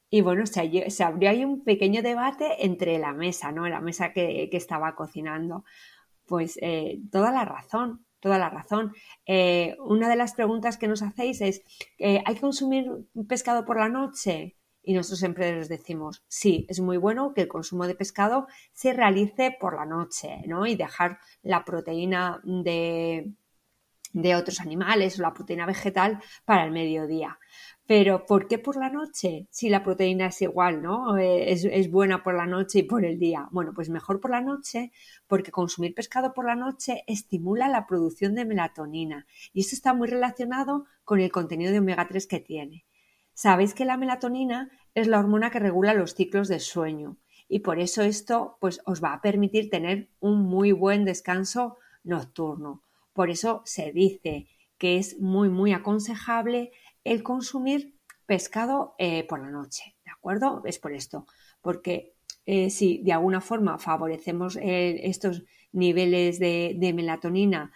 Y 0.09 0.19
bueno, 0.19 0.45
se, 0.45 0.59
abrió 1.01 1.29
ahí 1.29 1.45
un 1.45 1.63
pequeño 1.63 2.01
debate 2.01 2.65
entre 2.65 2.99
la 2.99 3.13
mesa, 3.13 3.53
¿no? 3.53 3.69
La 3.69 3.79
mesa 3.79 4.11
que, 4.11 4.49
estaba 4.51 4.95
cocinando. 4.95 5.63
Pues 6.25 6.59
toda 7.09 7.31
la 7.31 7.45
razón 7.45 8.06
toda 8.19 8.37
la 8.37 8.49
razón. 8.49 8.93
Eh, 9.25 9.75
una 9.79 10.09
de 10.09 10.15
las 10.15 10.33
preguntas 10.33 10.77
que 10.77 10.87
nos 10.87 11.01
hacéis 11.01 11.41
es, 11.41 11.61
eh, 11.97 12.21
¿hay 12.25 12.35
que 12.35 12.41
consumir 12.41 12.89
pescado 13.27 13.65
por 13.65 13.77
la 13.77 13.89
noche? 13.89 14.57
Y 14.83 14.93
nosotros 14.93 15.19
siempre 15.19 15.53
les 15.53 15.67
decimos, 15.67 16.23
sí, 16.29 16.65
es 16.69 16.79
muy 16.79 16.97
bueno 16.97 17.33
que 17.33 17.41
el 17.41 17.47
consumo 17.49 17.87
de 17.87 17.95
pescado 17.95 18.47
se 18.71 18.93
realice 18.93 19.55
por 19.59 19.75
la 19.75 19.85
noche, 19.85 20.41
¿no? 20.47 20.65
Y 20.65 20.75
dejar 20.75 21.19
la 21.41 21.65
proteína 21.65 22.39
de, 22.43 23.33
de 24.21 24.35
otros 24.35 24.59
animales 24.59 25.19
o 25.19 25.21
la 25.21 25.33
proteína 25.33 25.65
vegetal 25.65 26.19
para 26.45 26.65
el 26.65 26.71
mediodía. 26.71 27.37
Pero 27.85 28.25
¿por 28.25 28.47
qué 28.47 28.57
por 28.57 28.75
la 28.75 28.89
noche? 28.89 29.47
Si 29.49 29.69
la 29.69 29.83
proteína 29.83 30.27
es 30.27 30.41
igual, 30.41 30.81
¿no? 30.81 31.17
Eh, 31.17 31.51
es, 31.51 31.89
buena 31.89 32.23
por 32.23 32.35
la 32.35 32.45
noche 32.45 32.79
y 32.79 32.83
por 32.83 33.05
el 33.05 33.17
día. 33.17 33.47
Bueno, 33.51 33.71
pues 33.73 33.89
mejor 33.89 34.19
por 34.19 34.31
la 34.31 34.41
noche 34.41 34.91
porque 35.27 35.51
consumir 35.51 35.93
pescado 35.93 36.33
por 36.33 36.45
la 36.45 36.55
noche 36.55 37.03
estimula 37.07 37.69
la 37.69 37.87
producción 37.87 38.35
de 38.35 38.45
melatonina 38.45 39.25
y 39.53 39.61
esto 39.61 39.75
está 39.75 39.93
muy 39.93 40.07
relacionado 40.07 40.85
con 41.05 41.19
el 41.21 41.31
contenido 41.31 41.71
de 41.71 41.79
omega 41.79 42.07
3 42.07 42.27
que 42.27 42.39
tiene. 42.39 42.85
Sabéis 43.33 43.73
que 43.73 43.85
la 43.85 43.97
melatonina 43.97 44.69
es 44.95 45.07
la 45.07 45.19
hormona 45.19 45.51
que 45.51 45.59
regula 45.59 45.93
los 45.93 46.15
ciclos 46.15 46.47
de 46.47 46.59
sueño 46.59 47.17
y 47.47 47.59
por 47.59 47.79
eso 47.79 48.01
esto 48.01 48.57
pues 48.59 48.81
os 48.85 49.01
va 49.01 49.13
a 49.13 49.21
permitir 49.21 49.69
tener 49.69 50.09
un 50.19 50.41
muy 50.41 50.71
buen 50.71 51.05
descanso 51.05 51.77
nocturno. 52.03 52.86
Por 53.17 53.31
eso 53.31 53.63
se 53.65 53.91
dice 53.93 54.45
que 54.77 54.99
es 54.99 55.19
muy 55.19 55.49
muy 55.49 55.73
aconsejable 55.73 56.69
el 57.03 57.23
consumir 57.23 57.95
pescado 58.27 58.93
eh, 58.99 59.25
por 59.27 59.39
la 59.39 59.49
noche, 59.49 59.95
¿de 60.05 60.11
acuerdo? 60.11 60.61
Es 60.65 60.77
por 60.77 60.93
esto, 60.93 61.25
porque 61.59 62.13
eh, 62.45 62.69
si 62.69 63.01
de 63.01 63.13
alguna 63.13 63.41
forma 63.41 63.79
favorecemos 63.79 64.59
estos 64.61 65.45
niveles 65.71 66.37
de 66.37 66.93
melatonina 66.93 67.71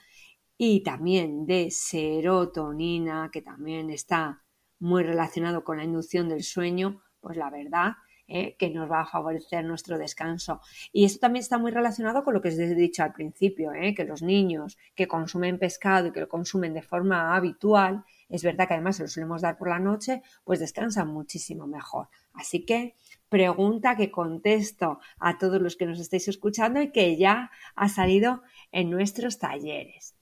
y 0.59 0.83
también 0.83 1.47
de 1.47 1.71
serotonina, 1.71 3.31
que 3.33 3.41
también 3.41 3.89
está 3.89 4.43
muy 4.77 5.01
relacionado 5.01 5.63
con 5.63 5.77
la 5.77 5.85
inducción 5.85 6.29
del 6.29 6.43
sueño, 6.43 7.01
pues 7.19 7.35
la 7.35 7.49
verdad 7.49 7.93
¿eh? 8.31 8.55
que 8.57 8.69
nos 8.69 8.89
va 8.89 9.01
a 9.01 9.05
favorecer 9.05 9.63
nuestro 9.65 9.97
descanso. 9.97 10.61
Y 10.91 11.05
esto 11.05 11.19
también 11.19 11.41
está 11.41 11.57
muy 11.57 11.71
relacionado 11.71 12.23
con 12.23 12.33
lo 12.33 12.41
que 12.41 12.49
os 12.49 12.57
he 12.57 12.75
dicho 12.75 13.03
al 13.03 13.13
principio, 13.13 13.73
¿eh? 13.73 13.93
que 13.93 14.05
los 14.05 14.21
niños 14.21 14.77
que 14.95 15.07
consumen 15.07 15.59
pescado 15.59 16.07
y 16.07 16.11
que 16.11 16.21
lo 16.21 16.29
consumen 16.29 16.73
de 16.73 16.81
forma 16.81 17.35
habitual, 17.35 18.03
es 18.29 18.43
verdad 18.43 18.67
que 18.67 18.75
además 18.75 18.95
se 18.95 19.03
lo 19.03 19.09
solemos 19.09 19.41
dar 19.41 19.57
por 19.57 19.69
la 19.69 19.79
noche, 19.79 20.21
pues 20.43 20.59
descansan 20.59 21.09
muchísimo 21.09 21.67
mejor. 21.67 22.07
Así 22.33 22.65
que 22.65 22.95
pregunta 23.27 23.95
que 23.95 24.11
contesto 24.11 24.99
a 25.19 25.37
todos 25.37 25.61
los 25.61 25.75
que 25.75 25.85
nos 25.85 25.99
estáis 25.99 26.27
escuchando 26.27 26.81
y 26.81 26.91
que 26.91 27.17
ya 27.17 27.51
ha 27.75 27.89
salido 27.89 28.43
en 28.71 28.89
nuestros 28.89 29.37
talleres. 29.37 30.15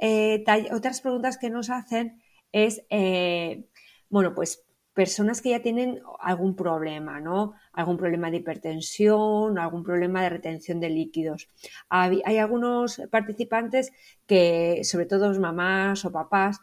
Eh, 0.00 0.44
otras 0.72 1.00
preguntas 1.00 1.38
que 1.38 1.50
nos 1.50 1.70
hacen 1.70 2.22
es, 2.52 2.82
bueno, 4.08 4.32
pues 4.32 4.63
personas 4.94 5.42
que 5.42 5.50
ya 5.50 5.60
tienen 5.60 6.00
algún 6.20 6.54
problema, 6.54 7.20
¿no? 7.20 7.54
Algún 7.72 7.96
problema 7.96 8.30
de 8.30 8.38
hipertensión, 8.38 9.58
algún 9.58 9.82
problema 9.82 10.22
de 10.22 10.30
retención 10.30 10.80
de 10.80 10.88
líquidos. 10.88 11.48
Hay, 11.88 12.22
algunos 12.38 13.02
participantes 13.10 13.92
que, 14.26 14.82
sobre 14.84 15.06
todo 15.06 15.38
mamás 15.40 16.04
o 16.04 16.12
papás, 16.12 16.60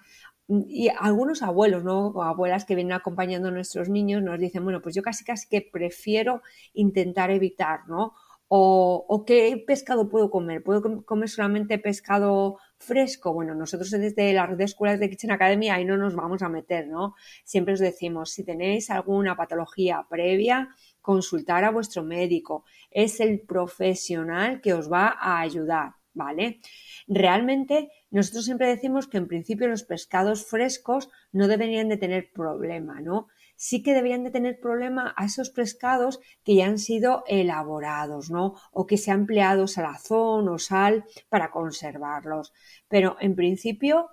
y 0.47 0.89
algunos 0.99 1.43
abuelos, 1.43 1.83
¿no? 1.83 2.07
O 2.07 2.23
abuelas 2.23 2.65
que 2.65 2.75
vienen 2.75 2.93
acompañando 2.93 3.49
a 3.49 3.51
nuestros 3.51 3.89
niños 3.89 4.21
nos 4.23 4.39
dicen, 4.39 4.63
bueno, 4.63 4.81
pues 4.81 4.95
yo 4.95 5.01
casi 5.03 5.23
casi 5.23 5.47
que 5.47 5.61
prefiero 5.61 6.41
intentar 6.73 7.31
evitar, 7.31 7.87
¿no? 7.87 8.13
O, 8.53 9.23
qué 9.25 9.63
pescado 9.65 10.09
puedo 10.09 10.29
comer. 10.29 10.61
¿Puedo 10.61 11.05
comer 11.05 11.29
solamente 11.29 11.77
pescado 11.79 12.57
fresco? 12.81 13.33
Bueno, 13.33 13.55
nosotros 13.55 13.91
desde 13.91 14.33
la 14.33 14.45
red 14.45 14.57
de 14.57 14.65
escuelas 14.65 14.99
de 14.99 15.09
Kitchen 15.09 15.31
Academy 15.31 15.69
ahí 15.69 15.85
no 15.85 15.97
nos 15.97 16.15
vamos 16.15 16.41
a 16.41 16.49
meter, 16.49 16.87
¿no? 16.87 17.15
Siempre 17.43 17.75
os 17.75 17.79
decimos, 17.79 18.31
si 18.31 18.43
tenéis 18.43 18.89
alguna 18.89 19.35
patología 19.35 20.05
previa, 20.09 20.69
consultar 20.99 21.63
a 21.63 21.71
vuestro 21.71 22.03
médico. 22.03 22.65
Es 22.89 23.19
el 23.19 23.41
profesional 23.41 24.61
que 24.61 24.73
os 24.73 24.91
va 24.91 25.15
a 25.19 25.39
ayudar, 25.39 25.93
¿vale? 26.13 26.59
Realmente 27.07 27.89
nosotros 28.09 28.45
siempre 28.45 28.67
decimos 28.67 29.07
que 29.07 29.17
en 29.17 29.27
principio 29.27 29.67
los 29.67 29.83
pescados 29.83 30.45
frescos 30.45 31.09
no 31.31 31.47
deberían 31.47 31.89
de 31.89 31.97
tener 31.97 32.31
problema, 32.33 32.99
¿no? 33.01 33.27
Sí 33.61 33.83
que 33.83 33.93
deberían 33.93 34.23
de 34.23 34.31
tener 34.31 34.59
problema 34.59 35.13
a 35.15 35.25
esos 35.25 35.51
pescados 35.51 36.19
que 36.43 36.55
ya 36.55 36.65
han 36.65 36.79
sido 36.79 37.23
elaborados, 37.27 38.31
¿no? 38.31 38.55
O 38.71 38.87
que 38.87 38.97
se 38.97 39.11
ha 39.11 39.13
empleado 39.13 39.67
salazón 39.67 40.49
o 40.49 40.57
sal 40.57 41.05
para 41.29 41.51
conservarlos. 41.51 42.53
Pero 42.87 43.17
en 43.19 43.35
principio, 43.35 44.09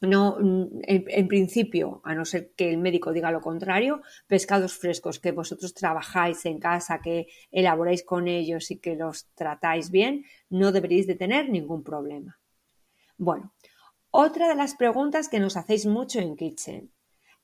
no, 0.00 0.38
en, 0.38 1.26
principio, 1.26 2.02
a 2.04 2.14
no 2.14 2.24
ser 2.24 2.52
que 2.54 2.70
el 2.70 2.78
médico 2.78 3.12
diga 3.12 3.32
lo 3.32 3.40
contrario, 3.40 4.00
pescados 4.28 4.78
frescos 4.78 5.18
que 5.18 5.32
vosotros 5.32 5.74
trabajáis 5.74 6.46
en 6.46 6.60
casa, 6.60 7.00
que 7.02 7.26
elaboráis 7.50 8.04
con 8.04 8.28
ellos 8.28 8.70
y 8.70 8.78
que 8.78 8.94
los 8.94 9.26
tratáis 9.34 9.90
bien, 9.90 10.24
no 10.50 10.70
deberéis 10.70 11.08
de 11.08 11.16
tener 11.16 11.48
ningún 11.48 11.82
problema. 11.82 12.38
Bueno, 13.16 13.52
otra 14.12 14.46
de 14.46 14.54
las 14.54 14.76
preguntas 14.76 15.28
que 15.28 15.40
nos 15.40 15.56
hacéis 15.56 15.84
mucho 15.84 16.20
en 16.20 16.36
Kitchen 16.36 16.92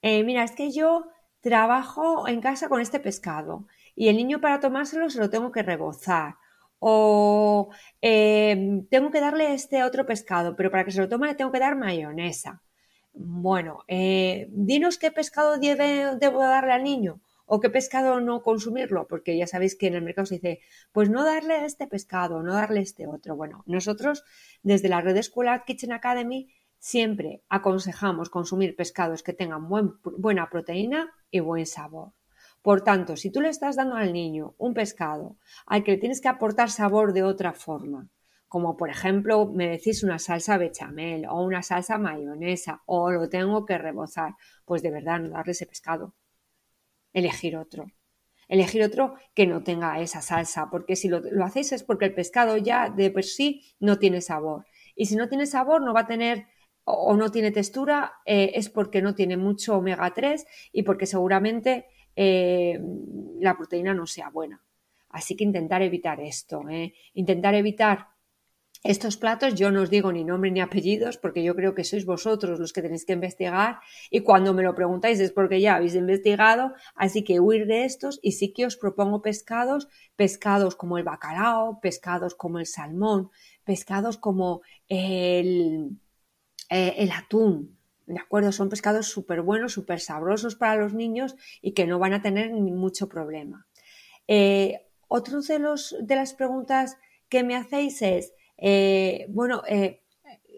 eh, 0.02 0.22
mira, 0.24 0.44
es 0.44 0.52
que 0.52 0.70
yo 0.70 1.06
trabajo 1.40 2.28
en 2.28 2.40
casa 2.40 2.68
con 2.68 2.80
este 2.80 3.00
pescado 3.00 3.66
y 3.94 4.08
el 4.08 4.16
niño 4.16 4.40
para 4.40 4.60
tomárselo 4.60 5.10
se 5.10 5.18
lo 5.18 5.30
tengo 5.30 5.52
que 5.52 5.62
rebozar. 5.62 6.36
O 6.80 7.70
em, 8.00 8.86
tengo 8.86 9.10
que 9.10 9.20
darle 9.20 9.54
este 9.54 9.82
otro 9.82 10.06
pescado, 10.06 10.54
pero 10.56 10.70
para 10.70 10.84
que 10.84 10.92
se 10.92 11.00
lo 11.00 11.08
tome 11.08 11.26
le 11.26 11.34
tengo 11.34 11.50
que 11.52 11.58
dar 11.58 11.76
mayonesa. 11.76 12.62
Bueno, 13.12 13.84
eh, 13.88 14.46
dinos 14.50 14.98
qué 14.98 15.10
pescado 15.10 15.58
debo 15.58 16.40
darle 16.40 16.72
al 16.72 16.84
niño 16.84 17.20
o 17.46 17.60
qué 17.60 17.70
pescado 17.70 18.20
no 18.20 18.42
consumirlo, 18.42 19.08
porque 19.08 19.36
ya 19.36 19.46
sabéis 19.46 19.74
que 19.74 19.88
en 19.88 19.94
el 19.94 20.02
mercado 20.02 20.26
se 20.26 20.36
dice, 20.36 20.60
pues 20.92 21.08
no 21.10 21.24
darle 21.24 21.64
este 21.64 21.86
pescado, 21.86 22.42
no 22.42 22.52
darle 22.54 22.80
este 22.80 23.06
otro. 23.06 23.36
Bueno, 23.36 23.64
nosotros 23.66 24.22
desde 24.62 24.88
la 24.90 25.00
red 25.00 25.16
escuela 25.16 25.64
Kitchen 25.64 25.92
Academy 25.92 26.48
Siempre 26.78 27.42
aconsejamos 27.48 28.30
consumir 28.30 28.76
pescados 28.76 29.22
que 29.22 29.32
tengan 29.32 29.68
buena 29.68 30.48
proteína 30.48 31.12
y 31.30 31.40
buen 31.40 31.66
sabor. 31.66 32.12
Por 32.62 32.82
tanto, 32.82 33.16
si 33.16 33.30
tú 33.30 33.40
le 33.40 33.48
estás 33.48 33.76
dando 33.76 33.96
al 33.96 34.12
niño 34.12 34.54
un 34.58 34.74
pescado 34.74 35.36
al 35.66 35.82
que 35.82 35.92
le 35.92 35.98
tienes 35.98 36.20
que 36.20 36.28
aportar 36.28 36.70
sabor 36.70 37.12
de 37.12 37.22
otra 37.22 37.52
forma, 37.52 38.08
como 38.48 38.76
por 38.76 38.90
ejemplo 38.90 39.46
me 39.46 39.68
decís 39.68 40.02
una 40.02 40.18
salsa 40.18 40.56
bechamel 40.56 41.26
o 41.26 41.42
una 41.42 41.62
salsa 41.62 41.98
mayonesa 41.98 42.82
o 42.86 43.10
lo 43.10 43.28
tengo 43.28 43.66
que 43.66 43.78
rebozar, 43.78 44.34
pues 44.64 44.82
de 44.82 44.90
verdad 44.90 45.20
no 45.20 45.30
darle 45.30 45.52
ese 45.52 45.66
pescado. 45.66 46.14
Elegir 47.12 47.56
otro. 47.56 47.86
Elegir 48.48 48.82
otro 48.82 49.14
que 49.34 49.46
no 49.46 49.62
tenga 49.62 50.00
esa 50.00 50.22
salsa, 50.22 50.70
porque 50.70 50.96
si 50.96 51.08
lo, 51.08 51.20
lo 51.20 51.44
hacéis 51.44 51.72
es 51.72 51.82
porque 51.82 52.06
el 52.06 52.14
pescado 52.14 52.56
ya 52.56 52.88
de 52.88 53.10
por 53.10 53.24
sí 53.24 53.74
no 53.78 53.98
tiene 53.98 54.22
sabor. 54.22 54.64
Y 54.94 55.06
si 55.06 55.16
no 55.16 55.28
tiene 55.28 55.46
sabor, 55.46 55.82
no 55.82 55.92
va 55.92 56.00
a 56.00 56.06
tener 56.06 56.46
o 56.90 57.16
no 57.16 57.30
tiene 57.30 57.50
textura 57.50 58.14
eh, 58.24 58.52
es 58.54 58.70
porque 58.70 59.02
no 59.02 59.14
tiene 59.14 59.36
mucho 59.36 59.76
omega 59.76 60.12
3 60.14 60.46
y 60.72 60.82
porque 60.82 61.06
seguramente 61.06 61.86
eh, 62.16 62.80
la 63.40 63.56
proteína 63.56 63.94
no 63.94 64.06
sea 64.06 64.30
buena. 64.30 64.62
Así 65.10 65.36
que 65.36 65.44
intentar 65.44 65.82
evitar 65.82 66.20
esto, 66.20 66.68
¿eh? 66.68 66.94
intentar 67.14 67.54
evitar 67.54 68.08
estos 68.84 69.16
platos, 69.16 69.54
yo 69.56 69.72
no 69.72 69.82
os 69.82 69.90
digo 69.90 70.12
ni 70.12 70.24
nombre 70.24 70.50
ni 70.50 70.60
apellidos 70.60 71.16
porque 71.16 71.42
yo 71.42 71.56
creo 71.56 71.74
que 71.74 71.82
sois 71.82 72.06
vosotros 72.06 72.60
los 72.60 72.72
que 72.72 72.82
tenéis 72.82 73.04
que 73.04 73.12
investigar 73.12 73.80
y 74.08 74.20
cuando 74.20 74.54
me 74.54 74.62
lo 74.62 74.74
preguntáis 74.74 75.18
es 75.18 75.32
porque 75.32 75.60
ya 75.60 75.74
habéis 75.74 75.96
investigado, 75.96 76.74
así 76.94 77.24
que 77.24 77.40
huir 77.40 77.66
de 77.66 77.84
estos 77.84 78.20
y 78.22 78.32
sí 78.32 78.52
que 78.52 78.66
os 78.66 78.76
propongo 78.76 79.20
pescados, 79.20 79.88
pescados 80.14 80.76
como 80.76 80.96
el 80.96 81.04
bacalao, 81.04 81.80
pescados 81.80 82.36
como 82.36 82.60
el 82.60 82.66
salmón, 82.66 83.30
pescados 83.64 84.16
como 84.16 84.62
el, 84.88 85.98
eh, 86.68 86.94
el 86.98 87.12
atún, 87.12 87.78
¿de 88.06 88.18
acuerdo? 88.18 88.52
Son 88.52 88.68
pescados 88.68 89.06
súper 89.06 89.42
buenos, 89.42 89.72
súper 89.72 90.00
sabrosos 90.00 90.54
para 90.54 90.76
los 90.76 90.94
niños 90.94 91.36
y 91.60 91.72
que 91.72 91.86
no 91.86 91.98
van 91.98 92.12
a 92.12 92.22
tener 92.22 92.50
mucho 92.52 93.08
problema. 93.08 93.66
Eh, 94.26 94.86
otro 95.08 95.40
de, 95.40 95.58
los, 95.58 95.96
de 96.00 96.16
las 96.16 96.34
preguntas 96.34 96.96
que 97.28 97.42
me 97.42 97.56
hacéis 97.56 98.02
es, 98.02 98.32
eh, 98.56 99.26
bueno, 99.30 99.62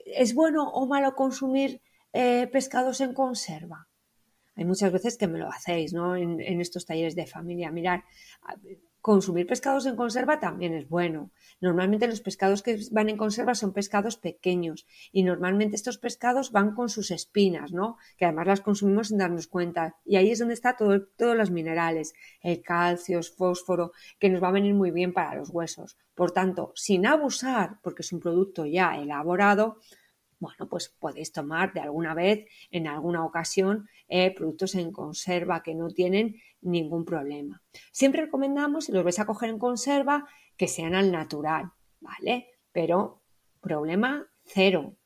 ¿es 0.07 0.35
bueno 0.35 0.69
o 0.71 0.87
malo 0.87 1.15
consumir 1.15 1.81
pescados 2.13 3.01
en 3.01 3.15
conserva? 3.15 3.89
Hay 4.57 4.65
muchas 4.65 4.93
veces 4.93 5.17
que 5.17 5.29
me 5.29 5.39
lo 5.39 5.49
hacéis, 5.49 5.93
¿no? 5.93 6.17
En, 6.17 6.41
en 6.41 6.61
estos 6.61 6.85
talleres 6.85 7.15
de 7.15 7.27
familia. 7.27 7.71
Mirar, 7.71 8.05
Consumir 9.01 9.47
pescados 9.47 9.87
en 9.87 9.97
conserva 9.97 10.41
también 10.41 10.75
es 10.75 10.87
bueno. 10.89 11.31
Normalmente 11.61 12.07
los 12.07 12.21
pescados 12.21 12.63
que 12.63 12.79
van 12.91 13.09
en 13.09 13.17
conserva 13.17 13.55
son 13.55 13.73
pescados 13.73 14.19
pequeños 14.19 14.87
y 15.11 15.23
normalmente 15.23 15.77
estos 15.77 15.97
pescados 15.97 16.53
van 16.53 16.75
con 16.75 16.91
sus 16.91 17.11
espinas, 17.11 17.73
¿no? 17.73 17.97
Que 18.19 18.27
además 18.27 18.47
las 18.47 18.61
consumimos 18.61 19.09
sin 19.09 19.19
darnos 19.19 19.47
cuenta. 19.47 19.97
Y 20.05 20.17
ahí 20.17 20.31
es 20.31 20.39
donde 20.39 20.55
está 20.55 20.77
todo, 20.77 21.07
todos 21.17 21.35
los 21.35 21.51
minerales, 21.51 22.13
el 22.43 22.61
calcio, 22.61 23.19
el 23.19 23.25
fósforo, 23.25 23.93
que 24.19 24.29
nos 24.29 24.43
va 24.43 24.49
a 24.49 24.53
venir 24.53 24.75
muy 24.75 24.91
bien 24.91 25.15
para 25.15 25.35
los 25.35 25.49
huesos. 25.49 25.97
Por 26.15 26.33
tanto, 26.33 26.73
sin 26.75 27.07
abusar, 27.07 27.79
porque 27.83 28.03
es 28.03 28.13
un 28.13 28.21
producto 28.21 28.67
ya 28.67 28.99
elaborado, 28.99 29.79
bueno, 30.41 30.69
pues 30.69 30.89
podéis 30.89 31.33
tomar 31.33 31.73
de 31.73 31.81
alguna 31.81 32.15
vez, 32.15 32.47
en 32.71 32.89
alguna 32.89 33.25
ocasión, 33.25 33.89
eh, 34.09 34.35
productos 34.35 34.75
en 34.75 34.91
conserva 34.91 35.63
que 35.63 35.75
no 35.75 35.89
tienen 35.91 36.37
ningún 36.63 37.05
problema. 37.05 37.63
Siempre 37.93 38.23
recomendamos, 38.23 38.87
si 38.87 38.93
los 38.93 39.05
vais 39.05 39.19
a 39.21 39.27
coger 39.27 39.51
en 39.51 39.59
conserva, 39.59 40.27
que 40.57 40.67
sean 40.67 40.95
al 40.95 41.13
natural, 41.13 41.71
¿vale? 42.01 42.49
Pero 42.73 43.23
problema 43.61 44.27
cero. 44.45 44.97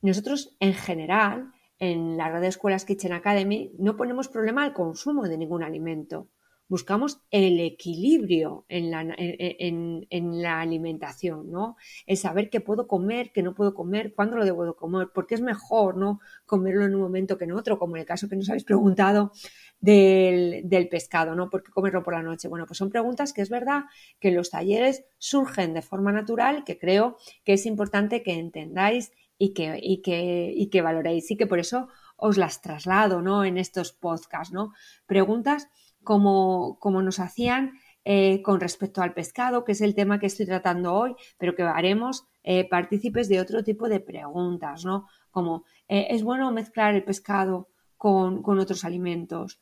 Nosotros, 0.00 0.56
en 0.58 0.74
general, 0.74 1.52
en 1.78 2.16
la 2.16 2.30
red 2.30 2.40
de 2.40 2.48
escuelas 2.48 2.84
Kitchen 2.84 3.12
Academy, 3.12 3.72
no 3.78 3.96
ponemos 3.96 4.28
problema 4.28 4.64
al 4.64 4.72
consumo 4.72 5.28
de 5.28 5.38
ningún 5.38 5.62
alimento 5.62 6.28
buscamos 6.68 7.22
el 7.30 7.60
equilibrio 7.60 8.66
en 8.68 8.90
la, 8.90 10.60
alimentación, 10.60 11.50
¿no? 11.50 11.76
El 12.06 12.16
saber 12.16 12.50
qué 12.50 12.60
puedo 12.60 12.86
comer, 12.86 13.32
qué 13.32 13.42
no 13.42 13.54
puedo 13.54 13.74
comer, 13.74 14.14
cuándo 14.14 14.36
lo 14.36 14.44
debo 14.44 14.76
comer, 14.76 15.08
porque 15.14 15.34
es 15.34 15.40
mejor, 15.40 15.96
¿no? 15.96 16.20
Comerlo 16.44 16.84
en 16.84 16.94
un 16.94 17.00
momento 17.00 17.38
que 17.38 17.44
en 17.44 17.52
otro, 17.52 17.78
como 17.78 17.96
en 17.96 18.00
el 18.00 18.06
caso 18.06 18.28
que 18.28 18.36
nos 18.36 18.48
habéis 18.50 18.64
preguntado 18.64 19.32
del, 19.80 20.62
del 20.68 20.88
pescado, 20.88 21.34
¿no? 21.34 21.48
¿Por 21.48 21.62
qué 21.62 21.72
comerlo 21.72 22.02
por 22.02 22.14
la 22.14 22.22
noche? 22.22 22.48
Bueno, 22.48 22.66
pues 22.66 22.78
son 22.78 22.90
preguntas 22.90 23.32
que 23.32 23.42
es 23.42 23.48
verdad 23.48 23.84
que 24.20 24.28
en 24.28 24.36
los 24.36 24.50
talleres 24.50 25.04
surgen 25.16 25.72
de 25.72 25.82
forma 25.82 26.12
natural, 26.12 26.64
que 26.64 26.78
creo 26.78 27.16
que 27.44 27.54
es 27.54 27.64
importante 27.64 28.22
que 28.22 28.34
entendáis 28.38 29.12
y 29.38 29.54
que, 29.54 29.78
y 29.82 30.02
que, 30.02 30.52
y 30.54 30.68
que 30.68 30.82
valoréis 30.82 31.30
y 31.30 31.36
que 31.36 31.46
por 31.46 31.60
eso 31.60 31.88
os 32.16 32.36
las 32.36 32.60
traslado, 32.60 33.22
¿no? 33.22 33.44
En 33.44 33.56
estos 33.56 33.92
podcasts, 33.92 34.52
¿no? 34.52 34.72
Preguntas 35.06 35.68
como, 36.08 37.02
nos 37.02 37.20
hacían 37.20 37.78
eh, 38.04 38.40
con 38.42 38.60
respecto 38.60 39.02
al 39.02 39.12
pescado, 39.12 39.64
que 39.64 39.72
es 39.72 39.82
el 39.82 39.94
tema 39.94 40.18
que 40.18 40.26
estoy 40.26 40.46
tratando 40.46 40.94
hoy, 40.94 41.14
pero 41.36 41.54
que 41.54 41.62
haremos 41.62 42.24
eh, 42.42 42.66
partícipes 42.66 43.28
de 43.28 43.40
otro 43.40 43.62
tipo 43.62 43.90
de 43.90 44.00
preguntas, 44.00 44.86
¿no? 44.86 45.06
Como, 45.30 45.64
¿es 45.86 46.22
bueno 46.22 46.50
mezclar 46.50 46.94
el 46.94 47.04
pescado 47.04 47.68
con, 47.98 48.42
otros 48.58 48.84
alimentos? 48.84 49.60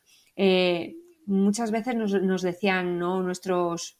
muchas 1.25 1.71
veces 1.71 1.95
nos, 1.95 2.13
nos 2.21 2.41
decían, 2.41 2.97
¿no? 2.97 3.21
Nuestros 3.21 3.99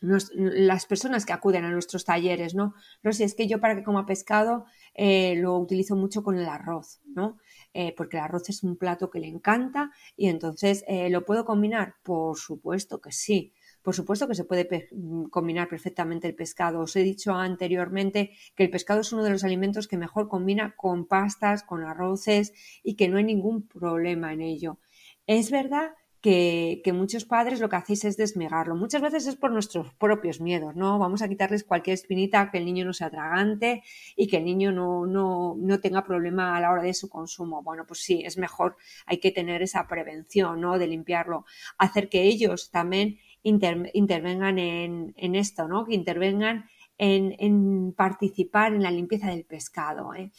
las 0.00 0.86
personas 0.86 1.26
que 1.26 1.32
acuden 1.32 1.64
a 1.64 1.70
nuestros 1.70 2.04
talleres, 2.04 2.54
¿no? 2.54 2.74
No 3.02 3.12
sé, 3.12 3.24
es 3.24 3.34
que 3.34 3.48
yo 3.48 3.60
para 3.60 3.74
que 3.74 3.82
coma 3.82 4.06
pescado 4.06 4.64
eh, 5.00 5.36
lo 5.36 5.56
utilizo 5.56 5.94
mucho 5.94 6.24
con 6.24 6.36
el 6.36 6.48
arroz, 6.48 7.00
¿no? 7.14 7.38
Eh, 7.72 7.94
porque 7.96 8.16
el 8.16 8.24
arroz 8.24 8.48
es 8.48 8.64
un 8.64 8.76
plato 8.76 9.10
que 9.10 9.20
le 9.20 9.28
encanta 9.28 9.92
y 10.16 10.26
entonces 10.26 10.84
eh, 10.88 11.08
¿lo 11.08 11.24
puedo 11.24 11.44
combinar? 11.44 11.94
Por 12.02 12.36
supuesto 12.36 13.00
que 13.00 13.12
sí. 13.12 13.52
Por 13.80 13.94
supuesto 13.94 14.26
que 14.26 14.34
se 14.34 14.44
puede 14.44 14.88
mm, 14.90 15.26
combinar 15.26 15.68
perfectamente 15.68 16.26
el 16.26 16.34
pescado. 16.34 16.80
Os 16.80 16.96
he 16.96 17.04
dicho 17.04 17.32
anteriormente 17.32 18.32
que 18.56 18.64
el 18.64 18.70
pescado 18.70 19.02
es 19.02 19.12
uno 19.12 19.22
de 19.22 19.30
los 19.30 19.44
alimentos 19.44 19.86
que 19.86 19.96
mejor 19.96 20.28
combina 20.28 20.74
con 20.76 21.06
pastas, 21.06 21.62
con 21.62 21.84
arroces 21.84 22.52
y 22.82 22.96
que 22.96 23.08
no 23.08 23.18
hay 23.18 23.24
ningún 23.24 23.68
problema 23.68 24.32
en 24.32 24.40
ello. 24.40 24.80
Es 25.28 25.52
verdad 25.52 25.92
que, 26.20 26.82
muchos 26.92 27.24
padres 27.24 27.60
lo 27.60 27.68
que 27.68 27.76
hacéis 27.76 28.04
es 28.04 28.16
desmegarlo. 28.16 28.74
Muchas 28.74 29.02
veces 29.02 29.26
es 29.26 29.36
por 29.36 29.52
nuestros 29.52 29.94
propios 29.94 30.40
miedos, 30.40 30.74
¿no? 30.74 30.98
Vamos 30.98 31.22
a 31.22 31.28
quitarles 31.28 31.64
cualquier 31.64 31.94
espinita, 31.94 32.50
que 32.50 32.58
el 32.58 32.64
niño 32.64 32.84
no 32.84 32.92
sea 32.92 33.10
tragante 33.10 33.82
y 34.16 34.26
que 34.26 34.38
el 34.38 34.44
niño 34.44 34.72
no, 34.72 35.06
no, 35.06 35.56
no 35.58 35.80
tenga 35.80 36.04
problema 36.04 36.56
a 36.56 36.60
la 36.60 36.72
hora 36.72 36.82
de 36.82 36.94
su 36.94 37.08
consumo. 37.08 37.62
Bueno, 37.62 37.84
pues 37.86 38.00
sí, 38.02 38.22
es 38.24 38.36
mejor, 38.38 38.76
hay 39.06 39.18
que 39.18 39.30
tener 39.30 39.62
esa 39.62 39.86
prevención, 39.86 40.60
¿no? 40.60 40.78
De 40.78 40.86
limpiarlo. 40.88 41.44
Hacer 41.78 42.08
que 42.08 42.22
ellos 42.22 42.70
también 42.70 43.18
intervengan 43.42 44.58
en, 44.58 45.14
en, 45.16 45.34
esto, 45.36 45.68
¿no? 45.68 45.86
Que 45.86 45.94
intervengan 45.94 46.68
en, 46.98 47.36
en, 47.38 47.92
participar 47.92 48.74
en 48.74 48.82
la 48.82 48.90
limpieza 48.90 49.28
del 49.28 49.44
pescado. 49.44 50.14
¿eh? 50.14 50.32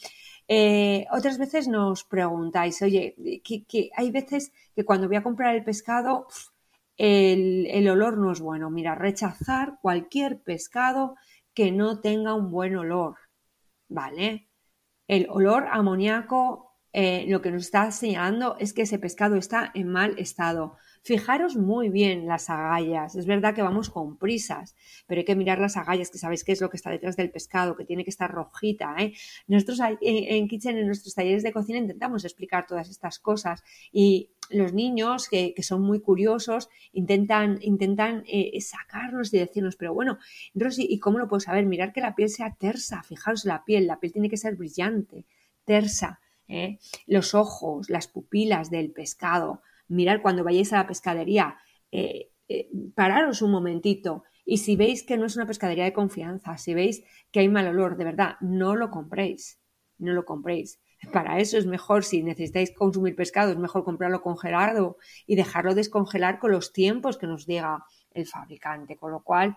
Eh, 0.51 1.05
otras 1.11 1.37
veces 1.37 1.67
nos 1.67 2.03
preguntáis, 2.03 2.81
oye, 2.81 3.15
que, 3.43 3.91
hay 3.95 4.11
veces 4.11 4.51
que 4.75 4.83
cuando 4.83 5.07
voy 5.07 5.17
a 5.17 5.23
comprar 5.23 5.55
el 5.55 5.63
pescado, 5.63 6.27
el, 6.97 7.67
el, 7.67 7.87
olor 7.87 8.17
no 8.17 8.31
es 8.31 8.41
bueno. 8.41 8.71
Mira, 8.71 8.95
rechazar 8.95 9.77
cualquier 9.81 10.41
pescado 10.41 11.15
que 11.53 11.71
no 11.71 12.01
tenga 12.01 12.33
un 12.33 12.49
buen 12.49 12.75
olor, 12.75 13.17
¿vale? 13.87 14.49
El 15.07 15.27
olor 15.29 15.67
amoníaco 15.71 16.69
eh, 16.91 17.25
lo 17.27 17.41
que 17.41 17.51
nos 17.51 17.63
está 17.63 17.91
señalando 17.91 18.55
es 18.59 18.73
que 18.73 18.83
ese 18.83 18.97
pescado 18.99 19.35
está 19.35 19.71
en 19.75 19.89
mal 19.89 20.17
estado. 20.17 20.77
Fijaros 21.09 21.55
muy 21.55 21.89
bien 21.89 22.27
las 22.27 22.51
agallas. 22.51 23.15
Es 23.15 23.25
verdad 23.25 23.55
que 23.55 23.63
vamos 23.63 23.89
con 23.89 24.17
prisas, 24.17 24.75
pero 25.07 25.17
hay 25.17 25.25
que 25.25 25.35
mirar 25.35 25.57
las 25.57 25.75
agallas, 25.75 26.11
que 26.11 26.19
sabéis 26.19 26.43
qué 26.43 26.51
es 26.51 26.61
lo 26.61 26.69
que 26.69 26.77
está 26.77 26.91
detrás 26.91 27.17
del 27.17 27.31
pescado, 27.31 27.75
que 27.75 27.83
tiene 27.83 28.03
que 28.03 28.11
estar 28.11 28.29
rojita. 28.29 28.95
¿eh? 28.99 29.13
Nosotros 29.47 29.79
en, 30.01 30.47
Kitchen, 30.47 30.77
en 30.77 30.85
nuestros 30.85 31.15
talleres 31.15 31.41
de 31.41 31.51
cocina, 31.51 31.79
intentamos 31.79 32.25
explicar 32.25 32.67
todas 32.67 32.91
estas 32.91 33.17
cosas 33.17 33.63
y 33.91 34.29
los 34.51 34.71
niños 34.73 35.27
que, 35.27 35.55
son 35.63 35.81
muy 35.81 35.99
curiosos 35.99 36.69
intentan, 36.93 37.57
intentan 37.63 38.23
eh, 38.27 38.61
sacarnos 38.61 39.33
y 39.33 39.39
decirnos, 39.39 39.77
pero 39.77 39.95
bueno, 39.95 40.19
Rosy, 40.53 40.85
¿y 40.87 40.99
cómo 40.99 41.17
lo 41.17 41.27
puedo 41.27 41.39
saber? 41.39 41.65
Mirar 41.65 41.91
que 41.91 42.01
la 42.01 42.13
piel 42.13 42.29
sea 42.29 42.53
tersa, 42.53 43.01
fijaros 43.01 43.45
la 43.45 43.65
piel, 43.65 43.87
la 43.87 43.99
piel 43.99 44.13
tiene 44.13 44.29
que 44.29 44.37
ser 44.37 44.55
brillante, 44.57 45.25
tersa. 45.65 46.19
¿eh? 46.49 46.79
los 47.07 47.33
ojos, 47.35 47.89
las 47.89 48.07
pupilas 48.07 48.69
del 48.69 48.91
pescado. 48.91 49.61
Mirar 49.89 50.21
cuando 50.21 50.43
vayáis 50.43 50.71
a 50.73 50.77
la 50.77 50.87
pescadería, 50.87 51.57
eh, 51.91 52.31
eh, 52.47 52.69
pararos 52.95 53.41
un 53.41 53.51
momentito 53.51 54.23
y 54.45 54.57
si 54.57 54.75
veis 54.75 55.03
que 55.03 55.17
no 55.17 55.25
es 55.25 55.35
una 55.35 55.45
pescadería 55.45 55.83
de 55.83 55.93
confianza, 55.93 56.57
si 56.57 56.73
veis 56.73 57.03
que 57.31 57.41
hay 57.41 57.49
mal 57.49 57.67
olor, 57.67 57.97
de 57.97 58.05
verdad, 58.05 58.37
no 58.41 58.75
lo 58.75 58.89
compréis, 58.89 59.59
no 59.97 60.13
lo 60.13 60.25
compréis. 60.25 60.79
Para 61.11 61.39
eso 61.39 61.57
es 61.57 61.65
mejor, 61.65 62.03
si 62.03 62.23
necesitáis 62.23 62.71
consumir 62.71 63.15
pescado, 63.15 63.51
es 63.51 63.57
mejor 63.57 63.83
comprarlo 63.83 64.21
congelado 64.21 64.97
y 65.27 65.35
dejarlo 65.35 65.75
descongelar 65.75 66.39
con 66.39 66.51
los 66.51 66.73
tiempos 66.73 67.17
que 67.17 67.27
nos 67.27 67.45
diga 67.45 67.85
el 68.11 68.25
fabricante, 68.25 68.97
con 68.97 69.11
lo 69.11 69.23
cual, 69.23 69.55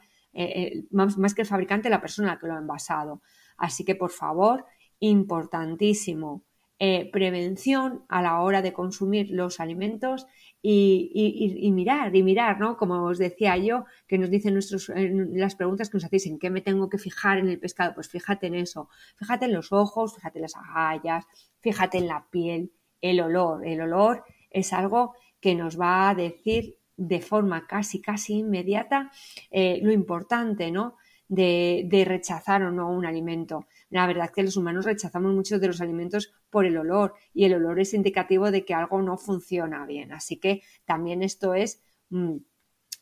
más, 0.90 1.18
más, 1.18 1.34
que 1.34 1.42
el 1.42 1.48
fabricante, 1.48 1.90
la 1.90 2.00
persona 2.00 2.38
que 2.38 2.46
lo 2.46 2.54
ha 2.54 2.58
envasado. 2.58 3.22
Así 3.56 3.84
que, 3.84 3.96
por 3.96 4.10
favor, 4.10 4.66
importantísimo, 5.00 6.44
eh, 6.78 7.10
prevención 7.12 8.04
a 8.08 8.22
la 8.22 8.40
hora 8.40 8.62
de 8.62 8.72
consumir 8.72 9.30
los 9.30 9.60
alimentos 9.60 10.26
y, 10.60 11.70
mirar, 11.74 12.14
y 12.14 12.22
mirar, 12.22 12.58
¿no? 12.60 12.76
Como 12.76 13.02
os 13.04 13.18
decía 13.18 13.56
yo, 13.56 13.84
que 14.06 14.18
nos 14.18 14.30
dicen 14.30 14.54
nuestros, 14.54 14.92
las 14.94 15.56
preguntas 15.56 15.90
que 15.90 15.96
nos 15.96 16.04
hacéis, 16.04 16.26
¿en 16.26 16.38
qué 16.38 16.50
me 16.50 16.60
tengo 16.60 16.88
que 16.88 16.98
fijar 16.98 17.38
en 17.38 17.48
el 17.48 17.58
pescado? 17.58 17.94
Pues 17.94 18.08
fíjate 18.08 18.46
en 18.46 18.54
eso, 18.54 18.88
fíjate 19.16 19.46
en 19.46 19.52
los 19.52 19.72
ojos, 19.72 20.14
fíjate 20.14 20.38
en 20.38 20.42
las 20.42 20.56
agallas, 20.56 21.24
fíjate 21.60 21.98
en 21.98 22.06
la 22.06 22.26
piel, 22.30 22.72
el 23.00 23.20
olor. 23.20 23.66
El 23.66 23.80
olor 23.80 24.24
es 24.50 24.72
algo 24.72 25.14
que 25.40 25.54
nos 25.54 25.78
va 25.78 26.08
a 26.08 26.14
decir 26.14 26.78
de 26.96 27.20
forma 27.20 27.66
casi, 27.66 28.00
casi 28.00 28.34
inmediata 28.34 29.10
eh, 29.50 29.80
lo 29.82 29.92
importante, 29.92 30.70
¿no? 30.70 30.96
De, 31.28 32.04
rechazar 32.06 32.62
o 32.62 32.70
no 32.70 32.90
un 32.90 33.06
alimento. 33.06 33.66
La 33.92 34.06
verdad 34.06 34.24
es 34.24 34.30
que 34.30 34.42
los 34.42 34.56
humanos 34.56 34.86
rechazamos 34.86 35.34
muchos 35.34 35.60
de 35.60 35.66
los 35.66 35.82
alimentos 35.82 36.32
por 36.48 36.64
el 36.64 36.78
olor 36.78 37.12
y 37.34 37.44
el 37.44 37.52
olor 37.52 37.78
es 37.78 37.92
indicativo 37.92 38.50
de 38.50 38.64
que 38.64 38.72
algo 38.72 39.02
no 39.02 39.18
funciona 39.18 39.84
bien. 39.84 40.14
Así 40.14 40.38
que 40.38 40.62
también 40.86 41.22
esto 41.22 41.52
es 41.52 41.82
mm, 42.08 42.36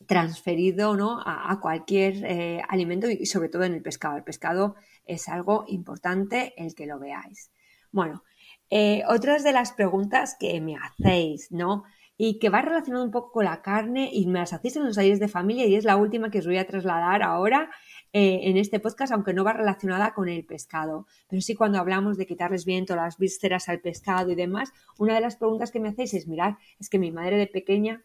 transferido 0.05 0.97
¿no? 0.97 1.21
a, 1.25 1.57
cualquier 1.61 2.25
eh, 2.25 2.61
alimento 2.67 3.09
y 3.09 3.25
sobre 3.25 3.47
todo 3.47 3.63
en 3.63 3.73
el 3.73 3.81
pescado. 3.81 4.17
El 4.17 4.25
pescado 4.25 4.75
es 5.05 5.29
algo 5.29 5.63
importante 5.69 6.53
el 6.57 6.75
que 6.75 6.87
lo 6.87 6.99
veáis. 6.99 7.51
Bueno, 7.93 8.25
eh, 8.69 9.03
otras 9.07 9.45
de 9.45 9.53
las 9.53 9.71
preguntas 9.71 10.35
que 10.37 10.59
me 10.59 10.75
hacéis, 10.75 11.53
¿no? 11.53 11.85
Y 12.23 12.37
que 12.37 12.49
va 12.49 12.61
relacionado 12.61 13.03
un 13.03 13.09
poco 13.09 13.31
con 13.31 13.45
la 13.45 13.63
carne 13.63 14.11
y 14.13 14.27
me 14.27 14.37
las 14.37 14.53
hacéis 14.53 14.75
en 14.75 14.85
los 14.85 14.95
talleres 14.95 15.19
de 15.19 15.27
familia 15.27 15.65
y 15.65 15.73
es 15.73 15.85
la 15.85 15.95
última 15.97 16.29
que 16.29 16.37
os 16.37 16.45
voy 16.45 16.59
a 16.59 16.67
trasladar 16.67 17.23
ahora 17.23 17.71
eh, 18.13 18.41
en 18.43 18.57
este 18.57 18.79
podcast, 18.79 19.11
aunque 19.11 19.33
no 19.33 19.43
va 19.43 19.53
relacionada 19.53 20.13
con 20.13 20.29
el 20.29 20.45
pescado. 20.45 21.07
Pero 21.27 21.41
sí 21.41 21.55
cuando 21.55 21.79
hablamos 21.79 22.17
de 22.17 22.27
quitarles 22.27 22.63
viento, 22.63 22.95
las 22.95 23.17
vísceras 23.17 23.69
al 23.69 23.79
pescado 23.79 24.29
y 24.29 24.35
demás, 24.35 24.71
una 24.99 25.15
de 25.15 25.21
las 25.21 25.35
preguntas 25.35 25.71
que 25.71 25.79
me 25.79 25.89
hacéis 25.89 26.13
es, 26.13 26.27
mirad, 26.27 26.57
es 26.79 26.89
que 26.89 26.99
mi 26.99 27.11
madre 27.11 27.37
de 27.37 27.47
pequeña 27.47 28.03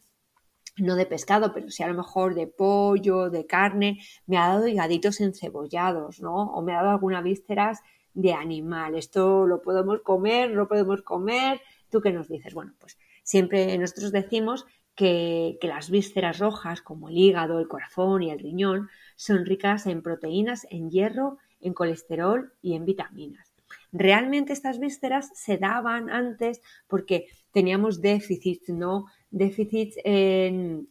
no 0.78 0.96
de 0.96 1.04
pescado, 1.04 1.52
pero 1.52 1.68
sí 1.70 1.82
a 1.82 1.88
lo 1.88 1.94
mejor 1.94 2.34
de 2.34 2.46
pollo, 2.46 3.28
de 3.28 3.44
carne, 3.44 3.98
me 4.26 4.38
ha 4.38 4.48
dado 4.48 4.66
higaditos 4.66 5.20
encebollados, 5.20 6.22
¿no? 6.22 6.54
O 6.54 6.62
me 6.62 6.72
ha 6.72 6.76
dado 6.76 6.92
algunas 6.92 7.22
vísceras 7.22 7.82
de 8.14 8.32
animal. 8.32 8.94
Esto 8.94 9.46
lo 9.46 9.60
podemos 9.60 10.00
comer, 10.00 10.52
no 10.52 10.68
podemos 10.68 11.02
comer. 11.02 11.60
¿Tú 11.90 12.00
qué 12.00 12.12
nos 12.12 12.28
dices? 12.28 12.54
Bueno, 12.54 12.72
pues 12.80 12.96
Siempre 13.26 13.76
nosotros 13.76 14.12
decimos 14.12 14.66
que, 14.94 15.58
las 15.62 15.90
vísceras 15.90 16.38
rojas, 16.38 16.80
como 16.80 17.08
el 17.08 17.18
hígado, 17.18 17.58
el 17.58 17.66
corazón 17.66 18.22
y 18.22 18.30
el 18.30 18.38
riñón, 18.38 18.88
son 19.16 19.44
ricas 19.44 19.86
en 19.88 20.00
proteínas, 20.00 20.64
en 20.70 20.92
hierro, 20.92 21.38
en 21.60 21.74
colesterol 21.74 22.52
y 22.62 22.74
en 22.74 22.84
vitaminas. 22.84 23.52
Realmente 23.90 24.52
estas 24.52 24.78
vísceras 24.78 25.30
se 25.34 25.58
daban 25.58 26.08
antes 26.08 26.60
porque 26.86 27.26
teníamos 27.50 28.00
déficits, 28.00 28.68
¿no? 28.68 29.06
Déficits 29.30 29.96
en, 30.04 30.86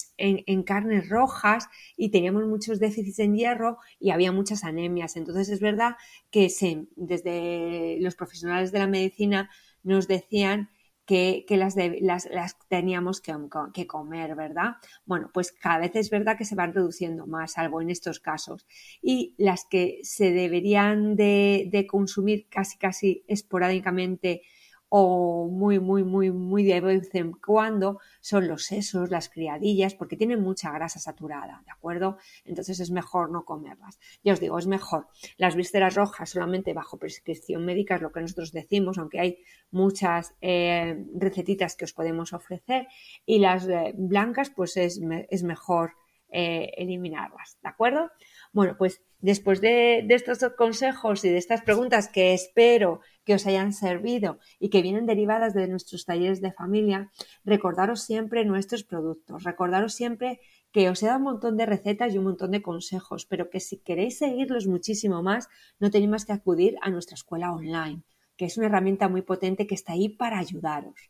carnes 0.66 1.08
rojas 1.08 1.70
y 1.96 2.10
teníamos 2.10 2.46
muchos 2.48 2.82
déficits 2.82 3.20
en 3.20 3.36
hierro 3.36 3.78
y 3.98 4.10
había 4.10 4.34
muchas 4.34 4.66
anemias. 4.66 5.16
Entonces 5.16 5.48
es 5.48 5.62
verdad 5.62 5.96
que 6.32 6.52
desde 6.98 7.98
los 8.02 8.16
profesionales 8.16 8.74
de 8.74 8.80
la 8.80 8.88
medicina 8.88 9.50
nos 9.84 10.10
decían 10.10 10.70
que, 11.06 11.46
las, 11.50 11.76
las, 12.02 12.58
teníamos 12.68 13.22
que, 13.22 13.88
comer, 13.88 14.36
¿verdad? 14.36 14.76
Bueno, 15.06 15.30
pues 15.34 15.52
cada 15.52 15.80
vez 15.80 15.96
es 15.96 16.10
verdad 16.10 16.38
que 16.38 16.46
se 16.46 16.56
van 16.56 16.74
reduciendo 16.74 17.28
más, 17.28 17.54
salvo 17.54 17.82
en 17.82 17.90
estos 17.90 18.20
casos. 18.20 18.66
Y 19.02 19.36
las 19.38 19.66
que 19.66 20.00
se 20.04 20.32
deberían 20.32 21.16
de, 21.16 21.68
de 21.72 21.86
consumir 21.86 22.48
casi, 22.50 22.78
casi 22.78 23.24
esporádicamente 23.28 24.42
o 24.90 25.48
muy, 25.48 25.80
muy, 25.80 26.04
muy, 26.04 26.32
muy 26.32 26.64
de 26.64 26.80
vez 26.82 27.14
en 27.16 27.34
cuando 27.34 28.00
son 28.22 28.48
los 28.48 28.66
sesos, 28.66 29.10
las 29.10 29.30
criadillas, 29.30 29.96
porque 29.96 30.16
tienen 30.16 30.42
mucha 30.42 30.72
grasa 30.72 31.00
saturada, 31.00 31.62
¿de 31.66 31.72
acuerdo? 31.72 32.18
Entonces 32.46 32.80
es 32.80 32.92
mejor 32.92 33.32
no 33.32 33.46
comerlas. 33.46 34.00
Ya 34.24 34.34
os 34.34 34.40
digo, 34.40 34.58
es 34.58 34.68
mejor. 34.68 35.08
Las 35.38 35.56
vísceras 35.56 35.96
rojas 35.96 36.30
solamente 36.30 36.74
bajo 36.74 36.98
prescripción 36.98 37.66
médica 37.66 37.96
es 37.96 38.02
lo 38.02 38.12
que 38.12 38.22
nosotros 38.22 38.52
decimos, 38.52 38.98
aunque 38.98 39.20
hay 39.20 39.38
muchas 39.72 40.34
eh, 40.42 41.06
recetitas 41.16 41.76
que 41.76 41.86
os 41.86 41.94
podemos 41.94 42.34
ofrecer. 42.34 42.88
Y 43.26 43.40
las 43.40 43.68
eh, 43.68 43.94
blancas, 43.98 44.52
pues 44.56 44.78
es, 44.78 45.00
es 45.30 45.44
mejor 45.44 45.94
eh, 46.38 46.74
eliminarlas, 46.78 47.58
¿de 47.62 47.70
acuerdo? 47.70 48.12
Bueno, 48.52 48.76
pues 48.78 49.02
después 49.26 49.60
de, 49.60 50.06
estos 50.10 50.38
consejos 50.56 51.26
y 51.26 51.30
de 51.30 51.40
estas 51.40 51.64
preguntas 51.64 52.10
que 52.10 52.36
espero 52.36 53.00
que 53.24 53.34
os 53.34 53.48
hayan 53.48 53.74
servido 53.74 54.38
y 54.60 54.70
que 54.70 54.84
vienen 54.84 55.08
derivadas 55.08 55.56
de 55.56 55.68
nuestros 55.68 56.06
talleres 56.06 56.42
de 56.42 56.52
familia, 56.52 57.10
recordaros 57.44 58.04
siempre 58.04 58.46
nuestros 58.46 58.84
productos, 58.84 59.44
recordaros 59.44 59.96
siempre 59.96 60.42
que 60.72 60.92
os 60.92 61.02
he 61.02 61.08
dado 61.08 61.18
un 61.18 61.24
montón 61.24 61.58
de 61.58 61.66
recetas 61.66 62.14
y 62.14 62.20
un 62.20 62.26
montón 62.26 62.52
de 62.52 62.62
consejos, 62.62 63.26
pero 63.26 63.50
que 63.50 63.60
si 63.60 63.80
queréis 63.80 64.20
seguirlos 64.20 64.68
muchísimo 64.68 65.24
más, 65.24 65.50
no 65.80 65.90
tenéis 65.90 66.12
más 66.12 66.26
que 66.26 66.34
acudir 66.34 66.76
a 66.84 66.92
nuestra 66.92 67.16
escuela 67.16 67.52
online, 67.52 68.04
que 68.38 68.46
es 68.46 68.58
una 68.58 68.68
herramienta 68.68 69.10
muy 69.10 69.24
potente 69.24 69.66
que 69.66 69.74
está 69.74 69.94
ahí 69.94 70.08
para 70.08 70.38
ayudaros. 70.38 71.10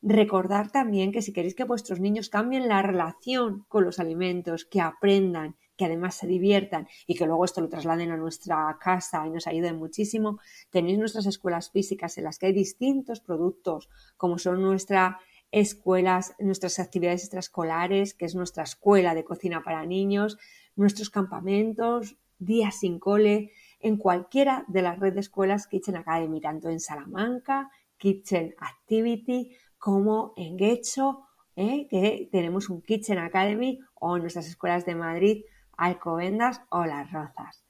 Recordar 0.00 0.70
también 0.70 1.12
que 1.12 1.20
si 1.20 1.34
queréis 1.34 1.54
que 1.54 1.64
vuestros 1.64 2.00
niños 2.00 2.30
cambien 2.30 2.68
la 2.68 2.80
relación 2.80 3.66
con 3.68 3.84
los 3.84 3.98
alimentos, 3.98 4.64
que 4.64 4.80
aprendan, 4.80 5.56
que 5.76 5.84
además 5.84 6.14
se 6.14 6.26
diviertan 6.26 6.88
y 7.06 7.14
que 7.14 7.26
luego 7.26 7.44
esto 7.44 7.60
lo 7.60 7.68
trasladen 7.68 8.10
a 8.10 8.16
nuestra 8.16 8.76
casa 8.80 9.26
y 9.26 9.30
nos 9.30 9.46
ayuden 9.46 9.76
muchísimo, 9.76 10.38
tenéis 10.70 10.98
nuestras 10.98 11.26
escuelas 11.26 11.70
físicas 11.70 12.16
en 12.18 12.24
las 12.24 12.38
que 12.38 12.46
hay 12.46 12.52
distintos 12.52 13.20
productos, 13.20 13.88
como 14.16 14.38
son 14.38 14.62
nuestras 14.62 15.16
escuelas, 15.50 16.34
nuestras 16.38 16.78
actividades 16.80 17.22
extraescolares, 17.22 18.14
que 18.14 18.24
es 18.24 18.34
nuestra 18.34 18.64
escuela 18.64 19.14
de 19.14 19.24
cocina 19.24 19.62
para 19.62 19.86
niños, 19.86 20.38
nuestros 20.74 21.10
campamentos, 21.10 22.16
días 22.38 22.78
sin 22.80 22.98
cole, 22.98 23.52
en 23.80 23.96
cualquiera 23.96 24.64
de 24.68 24.82
las 24.82 24.98
redes 24.98 25.14
de 25.14 25.20
escuelas 25.20 25.66
Kitchen 25.66 25.96
Academy, 25.96 26.40
tanto 26.40 26.70
en 26.70 26.80
Salamanca, 26.80 27.70
Kitchen 27.98 28.54
Activity, 28.58 29.56
como 29.78 30.32
en 30.36 30.56
Guecho, 30.56 31.20
¿eh? 31.56 31.86
que 31.88 32.28
tenemos 32.32 32.70
un 32.70 32.82
Kitchen 32.82 33.18
Academy 33.18 33.78
o 33.94 34.16
en 34.16 34.22
nuestras 34.22 34.48
escuelas 34.48 34.84
de 34.86 34.94
Madrid, 34.94 35.44
Alcobendas 35.76 36.62
o 36.70 36.84
Las 36.84 37.10
Rozas. 37.12 37.64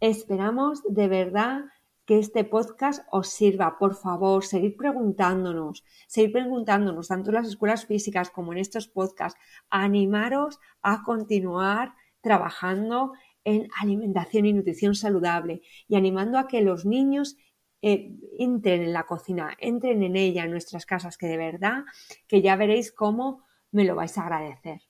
Esperamos 0.00 0.82
de 0.88 1.08
verdad 1.08 1.64
que 2.06 2.18
este 2.18 2.42
podcast 2.42 3.06
os 3.12 3.28
sirva. 3.28 3.78
Por 3.78 3.94
favor, 3.94 4.44
seguid 4.44 4.76
preguntándonos, 4.76 5.84
seguid 6.08 6.32
preguntándonos, 6.32 7.08
tanto 7.08 7.30
en 7.30 7.36
las 7.36 7.46
escuelas 7.46 7.86
físicas 7.86 8.30
como 8.30 8.52
en 8.52 8.58
estos 8.58 8.88
podcasts. 8.88 9.38
Animaros 9.68 10.58
a 10.82 11.02
continuar 11.04 11.94
trabajando 12.20 13.12
en 13.44 13.68
alimentación 13.80 14.46
y 14.46 14.52
nutrición 14.52 14.94
saludable 14.94 15.62
y 15.86 15.96
animando 15.96 16.38
a 16.38 16.48
que 16.48 16.62
los 16.62 16.84
niños 16.84 17.36
eh, 17.82 18.16
entren 18.38 18.82
en 18.82 18.92
la 18.92 19.04
cocina, 19.04 19.56
entren 19.58 20.02
en 20.02 20.16
ella, 20.16 20.44
en 20.44 20.50
nuestras 20.50 20.86
casas, 20.86 21.16
que 21.16 21.26
de 21.26 21.36
verdad 21.36 21.84
que 22.26 22.42
ya 22.42 22.56
veréis 22.56 22.92
cómo 22.92 23.44
me 23.70 23.84
lo 23.84 23.94
vais 23.94 24.18
a 24.18 24.22
agradecer. 24.22 24.82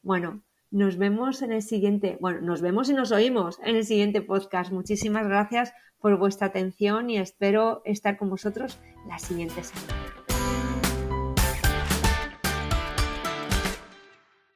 Bueno, 0.00 0.44
nos 0.70 0.98
vemos 0.98 1.42
en 1.42 1.52
el 1.52 1.62
siguiente, 1.62 2.18
bueno, 2.20 2.40
nos 2.40 2.60
vemos 2.60 2.88
y 2.88 2.94
nos 2.94 3.12
oímos 3.12 3.58
en 3.64 3.76
el 3.76 3.84
siguiente 3.84 4.20
podcast. 4.20 4.72
Muchísimas 4.72 5.26
gracias 5.26 5.72
por 6.00 6.18
vuestra 6.18 6.48
atención 6.48 7.10
y 7.10 7.18
espero 7.18 7.82
estar 7.84 8.16
con 8.18 8.30
vosotros 8.30 8.78
la 9.08 9.18
siguiente 9.18 9.62
semana. 9.64 10.17